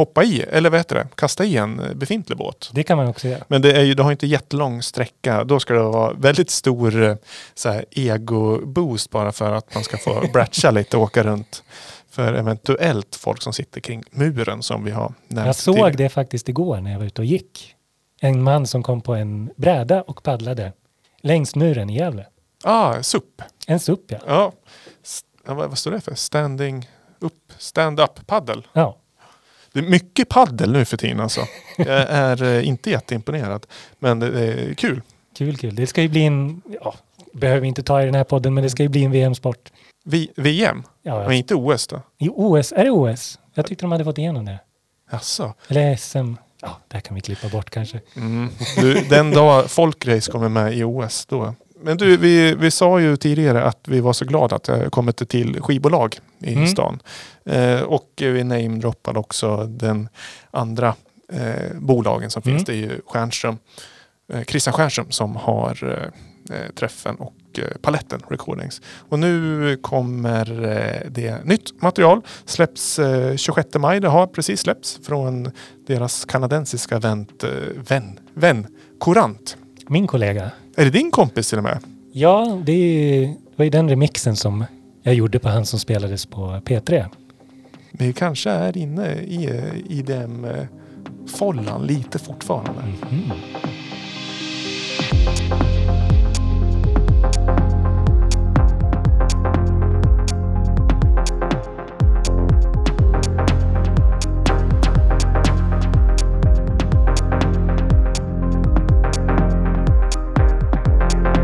[0.00, 2.70] hoppa i, eller vad heter det, kasta i en befintlig båt.
[2.72, 3.44] Det kan man också göra.
[3.48, 5.44] Men det är ju, du har inte jättelång sträcka.
[5.44, 7.16] Då ska det vara väldigt stor eh,
[7.90, 11.62] ego-boost bara för att man ska få bratcha lite och åka runt.
[12.10, 15.92] För eventuellt folk som sitter kring muren som vi har nämnt Jag såg tidigare.
[15.92, 17.74] det faktiskt igår när jag var ute och gick.
[18.20, 20.72] En man som kom på en bräda och paddlade
[21.22, 22.26] längs muren i Gävle.
[22.64, 23.42] Ah, SUP.
[23.66, 24.18] En SUP ja.
[24.26, 24.52] Ja.
[25.44, 26.14] Vad, vad står det för?
[26.14, 26.88] Standing
[27.20, 28.66] up, stand-up paddel.
[28.72, 28.96] ja.
[29.72, 31.40] Det är mycket paddel nu för tiden alltså.
[31.76, 33.66] Jag är eh, inte jätteimponerad.
[33.98, 35.02] Men det är kul.
[35.36, 35.74] Kul, kul.
[35.74, 36.62] Det ska ju bli en...
[36.82, 36.94] Ja,
[37.32, 39.72] behöver vi inte ta i den här podden, men det ska ju bli en VM-sport.
[40.04, 42.02] Vi, VM, Ja, men inte OS då?
[42.18, 43.38] I OS, är det OS?
[43.54, 44.58] Jag tyckte de hade fått igenom det.
[45.12, 45.54] Jaså?
[45.68, 46.34] Eller SM.
[46.62, 48.00] Ja, det här kan vi klippa bort kanske.
[48.16, 48.48] Mm.
[48.80, 51.54] Du, den dag folkrace kommer med i OS då.
[51.82, 55.28] Men du, vi, vi sa ju tidigare att vi var så glada att det kommit
[55.28, 56.66] till skivbolag i Mm.
[56.66, 57.02] stan.
[57.44, 60.08] Eh, och vi namedroppade också den
[60.50, 60.94] andra
[61.32, 62.56] eh, bolagen som Mm.
[62.56, 62.66] finns.
[62.66, 63.58] Det är ju Stjernström,
[64.32, 68.82] eh, Christian Stjernström som har eh, eh, träffen och eh, paletten recordings.
[69.08, 70.44] Och nu kommer
[71.10, 72.20] det nytt material.
[72.44, 74.00] Släpps eh, 26 maj.
[74.00, 75.50] Det har precis släppts från
[75.86, 77.48] deras kanadensiska vän, eh,
[77.88, 78.66] vän, vän
[79.00, 79.56] Courant.
[79.88, 80.50] Min kollega.
[80.76, 81.78] Är det din kompis till och med?
[82.12, 84.64] Ja, det, är- det var ju den remixen som
[85.02, 87.04] jag gjorde på han som spelades på P3.
[87.92, 89.50] Vi kanske är inne i,
[89.88, 90.66] i den eh,
[91.26, 92.82] follan lite fortfarande.
[93.10, 93.32] Mhm.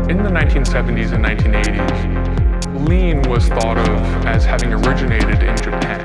[0.09, 2.16] In the 1970s and 1980s,
[2.77, 3.87] lean was thought of
[4.25, 6.01] as having originated in Japan.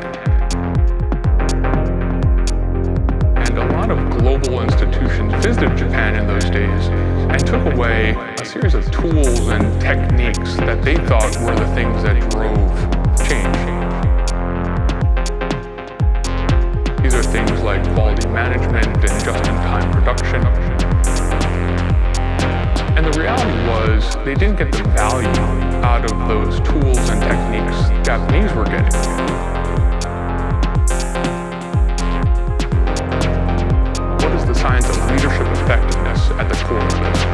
[3.36, 8.44] And a lot of global institutions visited Japan in those days and took away a
[8.44, 12.72] series of tools and techniques that they thought were the things that drove
[13.28, 13.82] change.
[17.02, 20.71] These are things like quality management and just-in-time production.
[23.02, 25.26] And the reality was they didn't get the value
[25.84, 28.92] out of those tools and techniques Japanese were getting.
[34.20, 37.24] What is the science of leadership effectiveness at the core of this?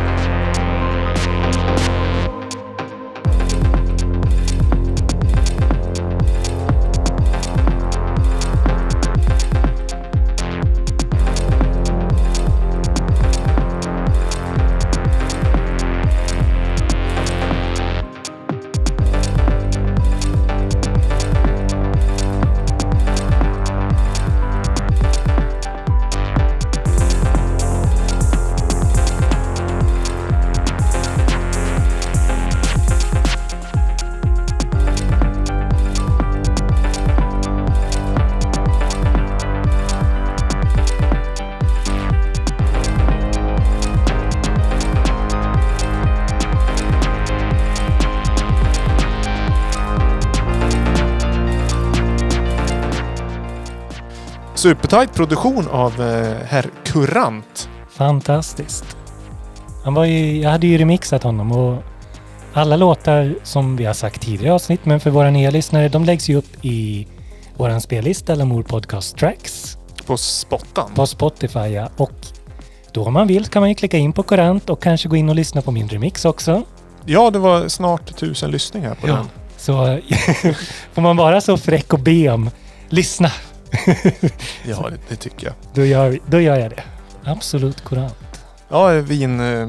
[54.58, 57.68] Supertight produktion av eh, herr Courant.
[57.90, 58.84] Fantastiskt.
[59.84, 61.82] Han var ju, jag hade ju remixat honom och
[62.52, 66.28] alla låtar som vi har sagt tidigare avsnitt, men för våra nya lyssnare, de läggs
[66.28, 67.06] ju upp i
[67.56, 70.90] våran spellista Lamour Podcast Tracks På spottan.
[70.94, 71.58] på Spotify.
[71.58, 71.88] Ja.
[71.96, 72.12] Och
[72.92, 75.28] Då om man vill kan man ju klicka in på Korant och kanske gå in
[75.28, 76.62] och lyssna på min remix också.
[77.04, 79.14] Ja, det var snart tusen lyssningar på Ja.
[79.14, 79.28] den.
[79.56, 79.72] Så
[80.92, 82.50] får man vara så fräck och be om
[82.88, 83.30] lyssna,
[84.64, 85.54] Ja, det, det tycker jag.
[85.74, 86.82] då gör, då gör jag det.
[87.24, 88.14] Absolut Korant.
[88.68, 89.40] Ja, vin...
[89.40, 89.68] eh,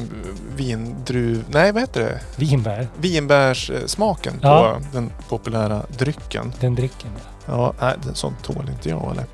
[0.55, 1.43] Vindruv...
[1.49, 2.19] Nej, vad heter det?
[2.35, 4.77] Vinbär, Vinbärssmaken Ja.
[4.91, 6.53] på den populära drycken.
[6.59, 7.09] den dricken.
[7.45, 7.73] ja.
[7.81, 9.25] Ja, nej, sånt tål inte jag eller.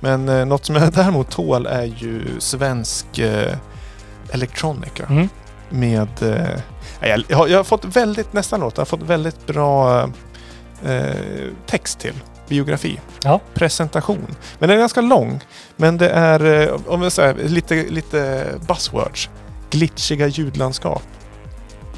[0.00, 3.56] Men eh, något som jag däremot tål är ju svensk eh,
[4.30, 5.06] electronica.
[5.10, 5.28] Mm.
[5.70, 6.08] Med...
[6.22, 6.60] Eh,
[7.08, 10.00] jag, jag, har, jag har fått väldigt, nästan låt, jag har fått väldigt bra
[10.84, 11.04] eh,
[11.66, 12.14] text till.
[12.48, 13.00] Biografi.
[13.24, 13.40] Ja.
[13.54, 14.26] Presentation.
[14.58, 15.40] Men den är ganska lång.
[15.76, 19.28] Men det är, eh, om jag säger lite, lite buzzwords.
[19.70, 21.02] Glitchiga ljudlandskap.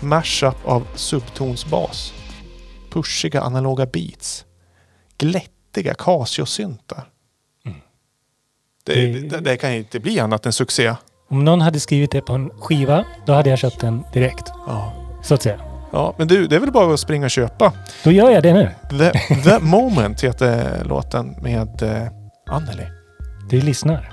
[0.01, 2.13] Mashup av subtonsbas.
[2.93, 4.45] Pushiga analoga beats.
[5.19, 7.05] Glättiga Casio-syntar.
[7.67, 7.79] Mm.
[8.85, 8.95] Det,
[9.29, 10.95] Det- det, kan ju inte bli annat än succé.
[11.31, 14.45] Om någon hade skrivit det på en skiva, då hade jag köpt den direkt.
[14.67, 14.93] Ja.
[15.23, 15.61] Så att säga.
[15.93, 17.73] Ja, men du, det är väl bara att springa och köpa.
[18.05, 18.71] Då gör jag det nu.
[18.91, 22.07] The, The Moment heter låten med eh,
[22.51, 22.87] Anneli.
[23.51, 24.09] Du lyssnar.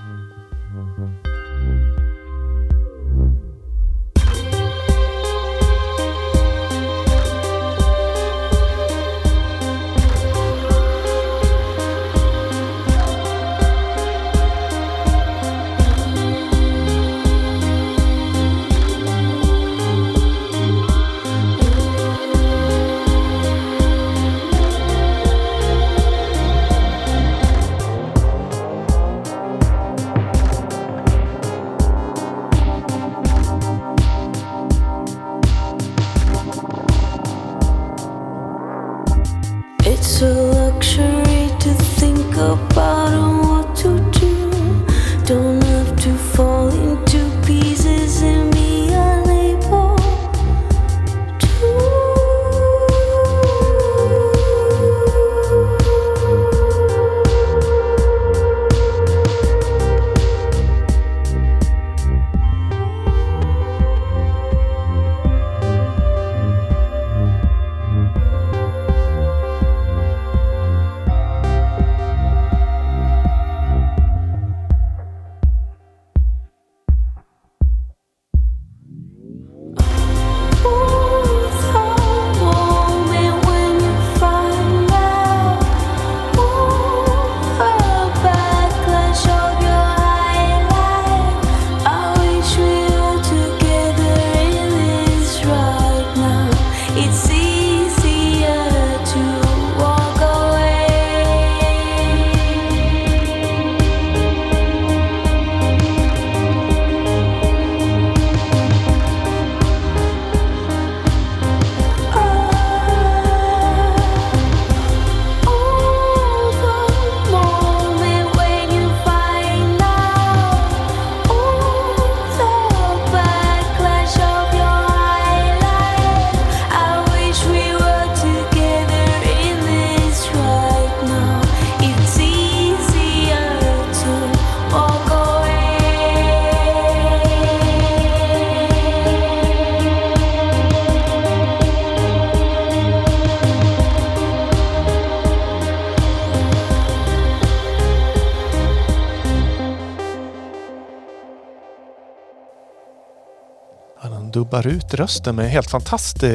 [154.57, 156.25] Dubbar ut rösten med helt fantastisk,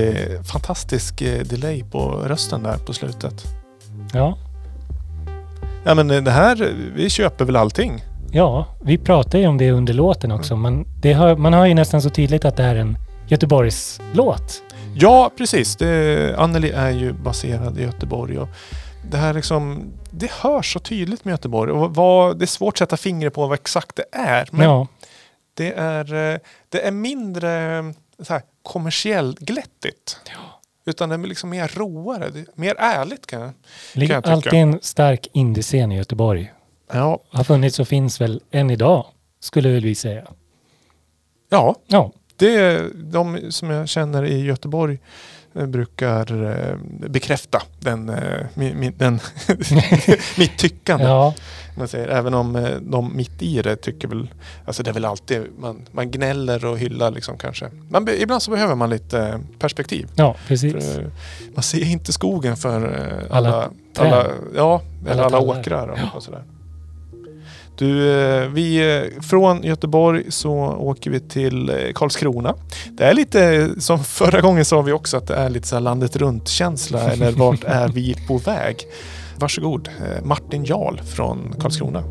[0.53, 3.45] fantastisk eh, delay på rösten där på slutet.
[4.13, 4.39] Ja,
[5.85, 8.05] Ja men eh, det här, vi köper väl allting.
[8.33, 10.57] ja, vi pratar ju om det under låten också.
[10.57, 14.63] Men det hör, man hör ju nästan så tydligt att det är en Göteborgslåt.
[14.95, 15.77] Ja, precis.
[15.77, 18.39] Det, Anneli är ju baserad i Göteborg.
[18.39, 18.49] Och
[19.11, 21.73] det här liksom, det hörs så tydligt med Göteborg.
[21.73, 24.49] Och vad, det är svårt att sätta fingret på vad exakt det är.
[24.51, 24.87] Men Ja,
[25.55, 26.39] det, är, eh,
[26.69, 27.85] det är mindre
[28.23, 30.17] så här, kommersiellt glättigt.
[30.87, 31.69] Utan det är liksom mer
[32.39, 33.53] är mer ärligt kan jag,
[33.95, 34.33] kan jag tycka.
[34.33, 36.53] alltid en stark indiescen i Göteborg.
[36.93, 39.07] Ja, Har funnits och finns väl än idag,
[39.41, 40.27] skulle väl vi säga.
[41.51, 44.99] ja, Ja, det är de som jag känner i Göteborg
[45.55, 46.77] eh, brukar eh,
[47.09, 49.15] bekräfta den, eh, mi, mi, den
[50.39, 51.05] mitt tyckande.
[51.05, 51.35] ja,
[51.75, 52.09] Man säger.
[52.09, 54.29] Även om eh, de mitt i det tycker väl,
[54.65, 57.71] alltså det är väl alltid, man, man gnäller och hyllar liksom kanske.
[57.89, 60.09] Man, ibland så behöver man lite eh, perspektiv.
[60.15, 60.73] ja, precis.
[60.73, 61.07] För, eh,
[61.55, 62.83] man ser inte skogen för
[63.31, 64.27] alla, Alla alla,
[64.57, 66.43] ja, eller Alla alla, åkrar och, och sådär.
[67.77, 67.95] Du,
[68.49, 72.55] vi, från Göteborg så åker vi till Karlskrona.
[72.91, 76.17] Det är lite som förra gången sa vi också att det är lite så landet
[76.17, 78.87] runt-känsla eller vart är vi på väg?
[79.37, 82.03] Varsågod, eh, Martin Jarl från Karlskrona.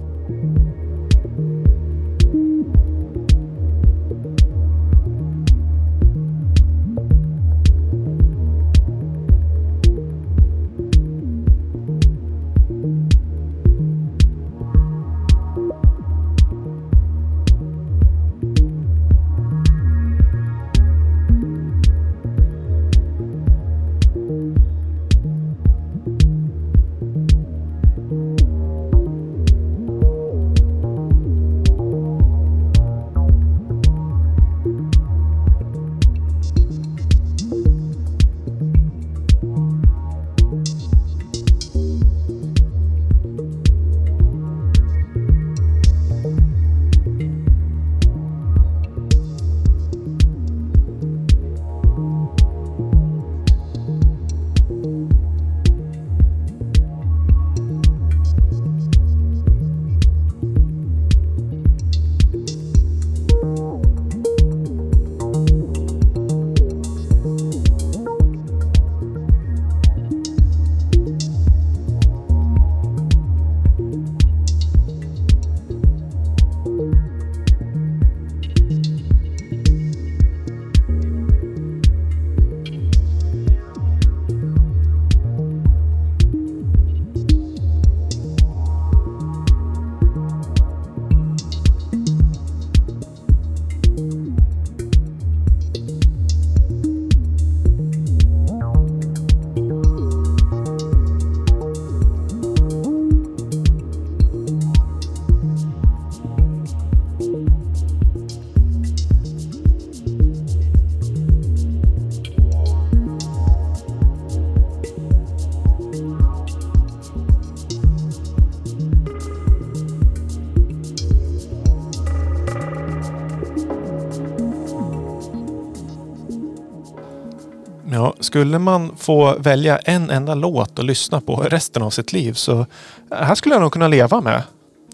[128.32, 132.66] Skulle man få välja en enda låt att lyssna på resten av sitt liv så
[133.12, 134.44] här skulle jag nog kunna leva med.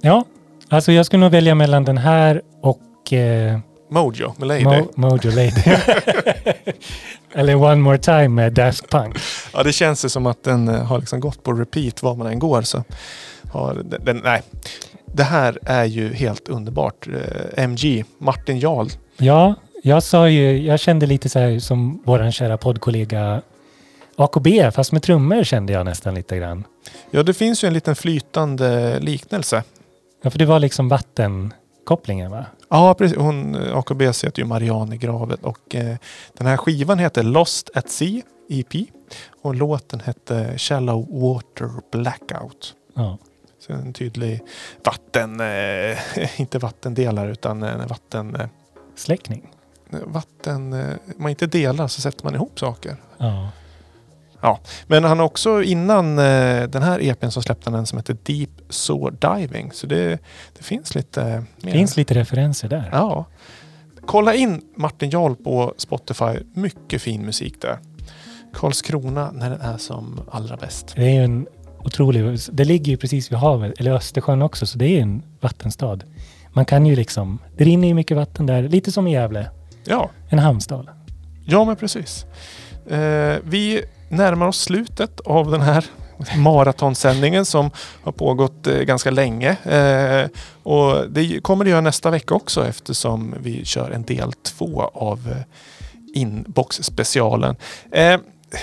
[0.01, 0.23] Ja,
[0.69, 3.59] alltså jag skulle nog välja mellan den här och eh,
[3.89, 4.63] Mojo med Lady.
[4.63, 5.51] Mo- Mojo Lady.
[7.33, 9.17] Eller One More Time med Daft Punk.
[9.53, 12.27] Ja, det känns ju som att den eh, har liksom gått på repeat var man
[12.27, 12.61] än går.
[12.61, 12.83] Så
[13.51, 14.41] har den, den, nej.
[15.13, 17.07] Det här är ju helt underbart.
[17.07, 18.87] Eh, MG, Martin Jarl.
[19.17, 19.55] Ja,
[19.87, 23.41] jag sa ju, jag kände lite så här som våran kära poddkollega
[24.15, 26.63] AKB, fast med trummor kände jag nästan lite grann.
[27.11, 29.63] Ja, det finns ju en liten flytande liknelse.
[30.21, 32.45] Ja, för det var liksom vattenkopplingen va?
[32.69, 33.17] Ja, precis.
[33.17, 35.95] Hon, AKB heter ju Marianne i graven och eh,
[36.33, 38.87] den här skivan heter Lost at Sea EP
[39.41, 42.73] och låten hette Shallow Water Blackout.
[42.93, 43.17] Ja.
[43.59, 44.41] Så en tydlig
[44.83, 45.97] vatten, eh,
[46.41, 48.47] inte vattendelare utan en vatten, eh,
[48.95, 49.51] Släckning.
[49.89, 52.95] Vatten, eh, man inte delar så sätter man ihop saker.
[53.17, 53.49] Ja.
[54.87, 58.17] Men han har också innan eh, den här EPn så släppte han en som heter
[58.23, 59.71] Deep Sword Diving.
[59.71, 60.19] Så det,
[60.57, 61.71] det finns lite eh, mer.
[61.71, 62.89] Finns lite referenser där.
[62.91, 63.25] Ja.
[64.05, 66.39] Kolla in Martin Jarl på Spotify.
[66.53, 67.79] Mycket fin musik där.
[68.53, 70.93] Karlskrona när den är som allra bäst.
[70.95, 71.47] Det är ju en
[71.79, 72.39] otrolig...
[72.51, 75.99] Det ligger ju precis vid havet, eller Östersjön också, så det är en vattenstad.
[76.53, 77.39] Man kan ju liksom...
[77.57, 79.49] Det rinner ju mycket vatten där, lite som i Gävle.
[79.89, 80.87] Ja, En hamnstad.
[81.45, 82.25] ja men precis.
[82.89, 85.85] Eh, vi närmar oss slutet av den här
[86.37, 87.71] maratonsändningen som
[88.03, 89.49] har pågått eh, ganska länge.
[89.49, 90.29] Eh,
[90.63, 95.19] och det kommer det göra nästa vecka också eftersom vi kör en del två av
[95.31, 95.37] eh,
[96.13, 97.55] inbox-specialen.
[98.53, 98.59] Eh,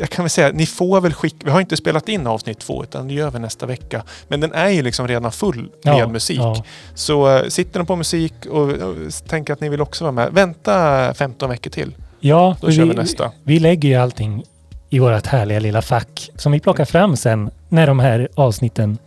[0.00, 2.82] jag kan väl säga, ni får väl skicka, vi har inte spelat in avsnitt två
[2.82, 4.02] utan det gör vi nästa vecka.
[4.28, 6.38] Men den är ju liksom redan full med Ja, musik.
[6.38, 6.64] ja.
[6.94, 8.96] Så eh, sitter ni på musik och, och
[9.28, 11.94] tänker att ni vill också vara med, vänta 15 veckor till.
[12.20, 13.32] Ja, Då kör vi nästa.
[13.44, 14.42] Vi lägger ju allting
[14.90, 18.98] i vårt härliga lilla fack som vi plockar fram sen när de här avsnitten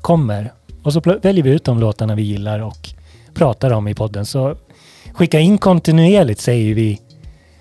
[0.00, 0.52] kommer.
[0.82, 2.88] Och så väljer vi ut de låtarna vi gillar och
[3.34, 4.26] pratar om i podden.
[4.26, 4.56] Så
[5.12, 7.00] skicka in kontinuerligt säger vi.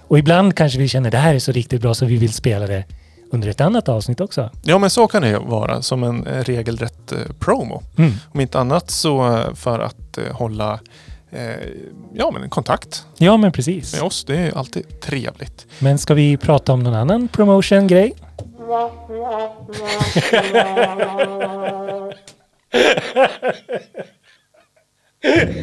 [0.10, 2.68] Och ibland kanske vi känner det här är så riktigt bra så vi vill spela
[2.68, 2.84] det
[3.32, 4.50] under ett annat avsnitt också.
[4.62, 7.84] Ja men så kan det vara som en eh, regelrätt eh, promo.
[7.98, 8.12] Mm.
[8.34, 10.80] Om inte annat så eh, för att hålla
[12.14, 13.94] ja, men kontakt Ja, men precis.
[13.94, 14.26] med oss.
[14.26, 15.68] Det är alltid trevligt.
[15.80, 18.14] Men ska vi prata om någon annan promotion-grej?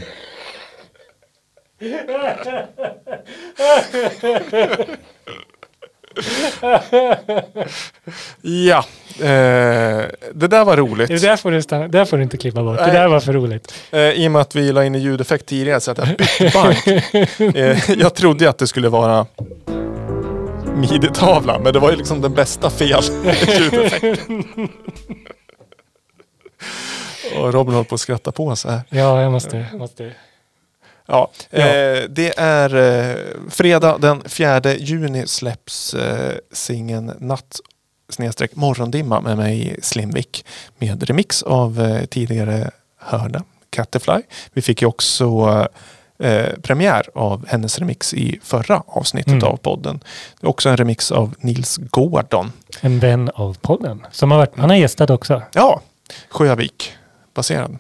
[8.43, 8.85] Ja,
[9.21, 10.05] eh,
[10.35, 11.09] det där var roligt.
[11.09, 12.77] Det där får du, stanna, där får du inte klippa bort.
[12.81, 12.87] Nej.
[12.87, 13.75] Det där var för roligt.
[13.91, 16.51] Eh, I och med att vi la in en ljudeffekt tidigare så att jag bytte
[16.55, 16.87] bank.
[17.57, 19.27] eh, jag trodde att det skulle vara
[20.75, 23.03] midi-tavla, men det var ju liksom den bästa fel
[23.59, 24.45] ljudeffekten.
[27.39, 28.81] Och Robin håller på att skratta på sig här.
[28.89, 29.67] Ja, jag måste...
[29.73, 30.13] måste.
[31.07, 31.59] Ja, Ja.
[31.59, 33.17] Eh, det är eh,
[33.51, 37.61] fredag den 4 juni släpps eh, singeln Natt
[38.09, 40.45] snedstreck morgondimma med mig Slimvik
[40.79, 42.71] med remix av eh, tidigare
[43.01, 44.23] hörda Catterfly.
[44.53, 45.49] Vi fick ju också
[46.19, 49.45] eh, premiär av hennes remix i förra avsnittet Mm.
[49.45, 50.01] av podden.
[50.41, 52.53] Det är också en remix av Nils Gordon.
[52.81, 54.07] En vän av podden.
[54.13, 55.43] Som har varit, han har gästat också.
[55.53, 55.81] Ja,
[56.31, 56.93] Sjövik
[57.35, 57.79] baserad.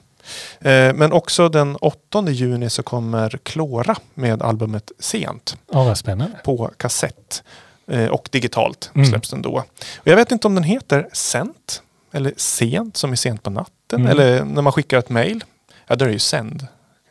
[0.60, 5.56] Eh, men också den 8 juni så kommer Klora med albumet Sent.
[5.72, 6.36] Ja, vad spännande.
[6.44, 7.42] på kassett
[7.90, 9.06] eh, och digitalt Mm.
[9.06, 9.50] släpps den då.
[9.98, 11.82] Och jag vet inte om den heter Sent
[12.12, 14.06] eller Sent som är sent på natten Mm.
[14.06, 15.44] eller när man skickar ett mail.
[15.86, 16.66] Ja, då är det ju sänd.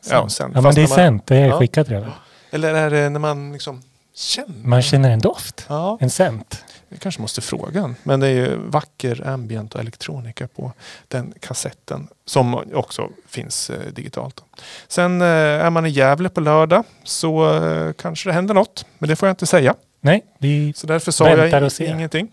[0.09, 0.55] Ja, sänd.
[0.55, 1.25] Ja, men det är man- sänt.
[1.27, 1.59] Det är Ja.
[1.59, 2.11] skickat redan.
[2.51, 3.81] Eller är det när man liksom
[4.15, 4.67] känner?
[4.67, 5.65] Man känner en doft.
[5.69, 6.63] Ja, En scent.
[6.89, 7.95] Jag kanske måste fråga.
[8.03, 10.73] Men det är ju vacker ambient och elektronika på
[11.07, 12.07] den kassetten.
[12.25, 14.43] Som också finns eh, digitalt.
[14.87, 18.85] Sen eh, är man i Gävle på lördag så eh, kanske det händer något.
[18.97, 19.75] Men det får jag inte säga.
[20.01, 20.73] Nej, vi...
[20.75, 22.31] Så därför sa jag ingenting.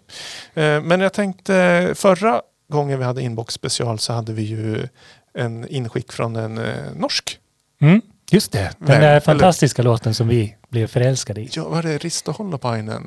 [0.54, 4.88] Men jag tänkte förra gången vi hade inbox special så hade vi ju
[5.34, 6.60] en inskick från en
[6.94, 7.38] norsk.
[7.80, 8.00] Mm,
[8.30, 8.70] just det.
[8.78, 11.48] Den där fantastiska låten som vi blev förälskade i.
[11.52, 13.02] Ja, var det Risto Holopainen?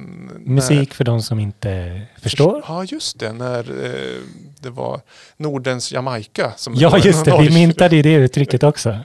[0.45, 2.63] Musik för de som inte förstår.
[2.67, 3.33] Ja, just det.
[3.33, 4.21] När eh,
[4.59, 5.01] det var
[5.37, 6.53] Nordens Jamaica.
[6.57, 7.31] Som Ja, just det.
[7.31, 7.53] Vi norsk.
[7.53, 8.99] myntade i det uttrycket också.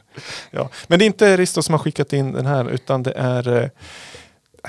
[0.50, 0.68] Ja.
[0.86, 3.68] Men det är inte Risto som har skickat in den här utan det är eh,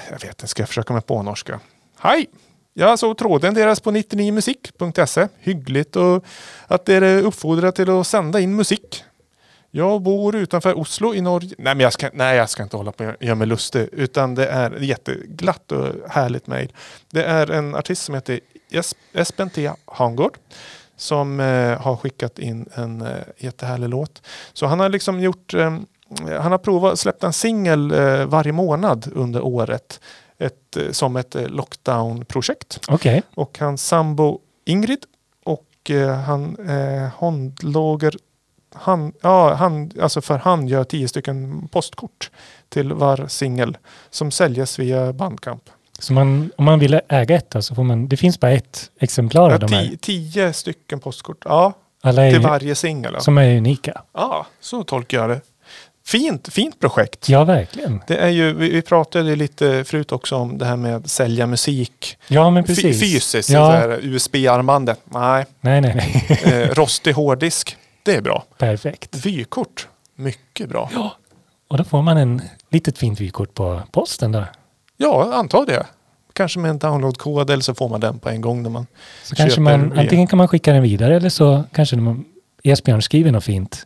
[0.09, 1.59] jag vet inte, ska jag försöka mig på norska?
[1.99, 2.26] Hej!
[2.73, 5.27] Jag såg tråden deras på 99musik.se.
[5.39, 6.26] Hyggligt och
[6.68, 9.03] att det är uppfordrat till att sända in musik.
[9.72, 11.49] Jag bor utanför Oslo i Norge.
[11.57, 13.89] Nej, men jag ska, nej, jag ska inte hålla på och göra mig lustig.
[13.91, 16.72] Utan det är jätteglatt och härligt mejl.
[17.10, 18.39] Det är en artist som heter
[18.72, 19.72] Es- Espen T.
[19.85, 20.38] Hangård.
[20.95, 23.07] Som eh, har skickat in en eh,
[23.38, 24.22] jättehärlig låt.
[24.53, 25.77] Så han har liksom gjort eh,
[26.39, 29.99] han har provat släppt en singel eh, varje månad under året.
[30.38, 32.80] Ett, eh, som ett eh, lockdown-projekt.
[32.88, 33.23] Okej.
[33.35, 35.06] Och hans sambo Ingrid
[35.43, 38.15] och eh, han eh, handlager
[38.76, 42.30] han, ja, han, alltså för han gör tio stycken postkort
[42.69, 43.77] till var singel
[44.10, 45.64] som säljes via Bandcamp.
[45.99, 48.07] Så man, om man vill äga ett då, så får man...
[48.07, 49.84] Det finns bara ett exemplar Ja, av de här.
[49.84, 51.73] ti, tio stycken postkort, ja,
[52.03, 53.11] Alla till varje singel.
[53.14, 53.19] Ja.
[53.19, 54.02] som är unika.
[54.14, 55.41] ja, så tolkar jag det.
[56.06, 57.30] Fint, fint projekt.
[57.30, 58.02] Ja, verkligen.
[58.07, 61.48] Det är ju, vi, vi pratade lite förut också om det här med att sälja
[61.48, 62.99] musik Ja, men precis.
[62.99, 63.49] fysiskt.
[63.49, 63.98] Ja.
[64.02, 65.45] USB-armbandet, nej.
[65.61, 66.39] Nej, nej, nej.
[66.64, 68.44] Eh, rostig hårddisk, det är bra.
[68.57, 69.26] Perfekt.
[69.26, 70.90] Vykort, mycket bra.
[70.94, 71.15] Ja.
[71.68, 74.44] Och då får man en litet fint vykort på posten då.
[74.98, 75.86] Ja, anta det.
[76.34, 78.88] Kanske med en downloadkod eller så får man den på en gång när man
[79.23, 82.26] Så kanske köper man, via- antingen kan man skicka den vidare eller så kanske man,
[82.64, 83.86] Esbjörn skriver något fint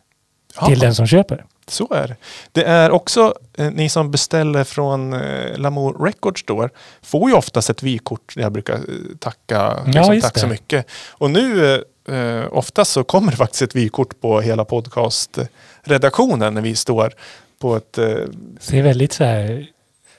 [0.60, 1.44] Ja, till den som köper.
[1.68, 2.16] Så är det.
[2.52, 6.68] Det är också, eh, ni som beställer från eh, Lamour Records Store
[7.02, 8.80] får ju oftast ett vykort där jag brukar eh,
[9.18, 9.82] tacka.
[9.86, 10.52] liksom, just tack så det.
[10.52, 10.86] mycket.
[11.10, 16.60] Och nu eh, eh, oftast så kommer det faktiskt ett vykort på hela podcastredaktionen när
[16.62, 17.12] vi står
[17.58, 18.14] på ett eh,
[18.60, 19.66] Ser väldigt så här,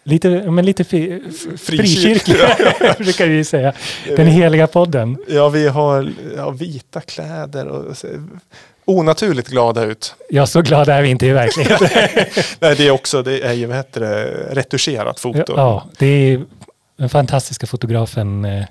[0.04, 1.22] lite, men lite fi,
[1.58, 2.24] frikyrkligt.
[2.24, 3.74] frikyrkligt brukar vi säga.
[4.16, 5.18] Den heliga podden.
[5.28, 8.22] Ja, vi har ja, vita kläder och ser
[8.86, 10.16] onaturligt glada ut.
[10.30, 11.88] Ja, så glada är vi inte i verkligheten.
[12.60, 15.54] Nej, det är också, det är ju, vad heter det, retuscherat foto.
[15.56, 16.46] ja, det är
[16.98, 18.66] den fantastiska fotografen eh,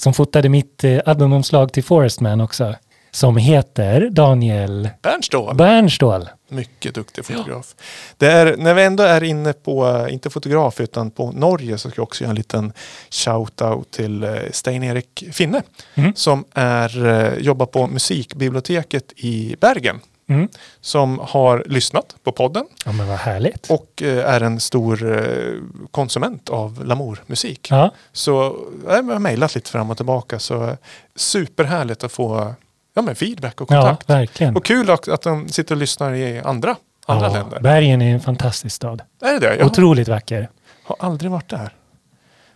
[0.00, 2.74] som fotade mitt eh, albumomslag till Forest Man också.
[3.12, 5.56] Som heter Daniel Bernstål.
[5.56, 6.28] Bernstål.
[6.48, 7.74] Mycket duktig fotograf.
[8.16, 11.90] Det är, när vi ändå är inne på, eh, inte fotograf utan på Norge så
[11.90, 12.72] ska jag också göra en liten
[13.10, 15.62] shout-out till eh, Stein-Erik Finne.
[15.94, 16.12] Mm.
[16.14, 20.00] Som är, jobbar på musikbiblioteket i Bergen.
[20.30, 20.48] Mm.
[20.80, 23.70] Som har lyssnat på podden Ja, men vad härligt.
[23.70, 25.54] och eh, är en stor eh,
[25.90, 27.68] konsument av Lamour-musik.
[27.70, 30.38] Ja, Så eh, jag har mejlat lite fram och tillbaka.
[30.38, 30.76] Så
[31.16, 32.54] superhärligt att få
[32.94, 34.10] ja, men feedback och ja kontakt.
[34.10, 34.56] verkligen.
[34.56, 36.76] och kul att de sitter och lyssnar i andra,
[37.06, 37.60] andra ja, länder.
[37.60, 39.02] Bergen är en fantastisk stad.
[39.22, 39.56] Är det det?
[39.56, 40.48] Jag Otroligt vacker.
[40.84, 41.74] har aldrig varit där.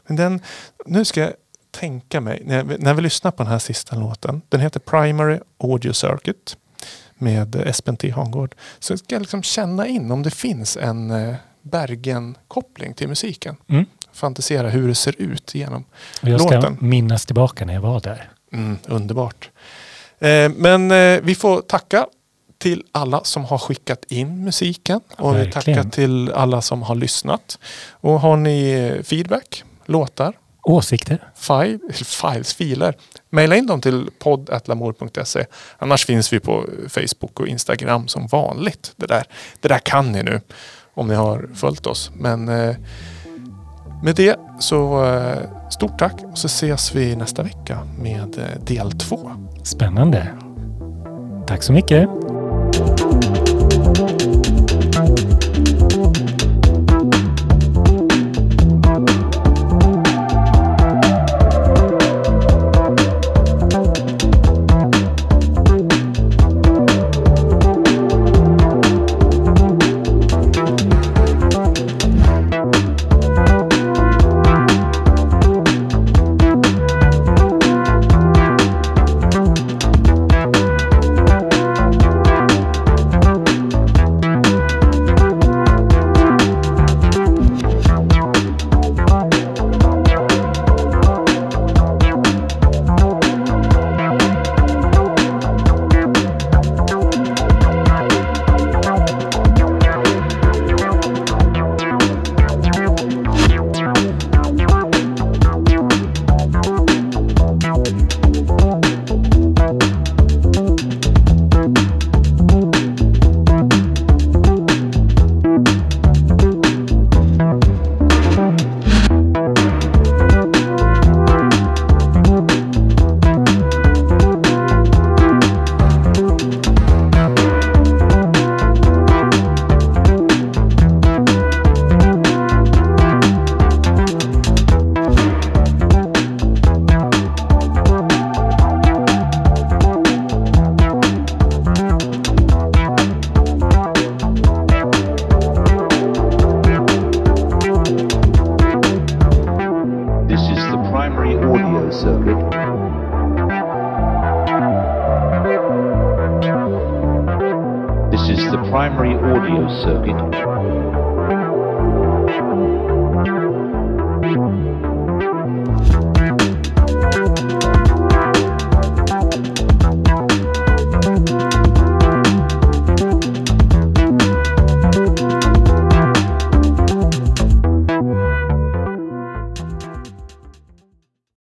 [0.07, 0.41] Men den,
[0.87, 1.33] nu ska jag
[1.71, 4.43] tänka mig, när vi, när vi lyssnar på den här sista låten.
[4.49, 6.57] Den heter Primary Audio Circuit.
[7.19, 8.55] Med Espen T Hangård.
[8.79, 13.57] Så ska jag liksom känna in om det finns en eh, Bergen-koppling till musiken.
[13.69, 13.85] Mm.
[14.13, 15.85] Fantisera hur det ser ut genom
[16.23, 16.77] Och jag ska låten.
[16.81, 18.31] minnas tillbaka när jag var där.
[18.53, 19.51] Mm, underbart.
[20.19, 22.07] Eh, men eh, vi får tacka
[22.59, 25.01] till alla som har skickat in musiken.
[25.17, 25.77] Och vi Verkligen.
[25.79, 27.59] tackar till alla som har lyssnat.
[27.91, 30.33] Och har ni feedback, låtar,
[30.65, 31.19] Åsikter?
[31.35, 32.95] file, files, filer.
[33.31, 35.45] Maila in dem till podd.lamour.se.
[35.79, 38.93] Annars finns vi på Facebook och Instagram som vanligt.
[38.97, 39.25] Det där,
[39.61, 40.41] det där kan ni nu
[40.95, 42.11] om ni har följt oss.
[42.15, 42.77] Men eh,
[44.03, 48.93] med det så eh, stort tack och så ses vi nästa vecka med eh, del
[48.93, 49.31] två.
[49.63, 50.29] Spännande.
[51.47, 52.09] Tack så mycket.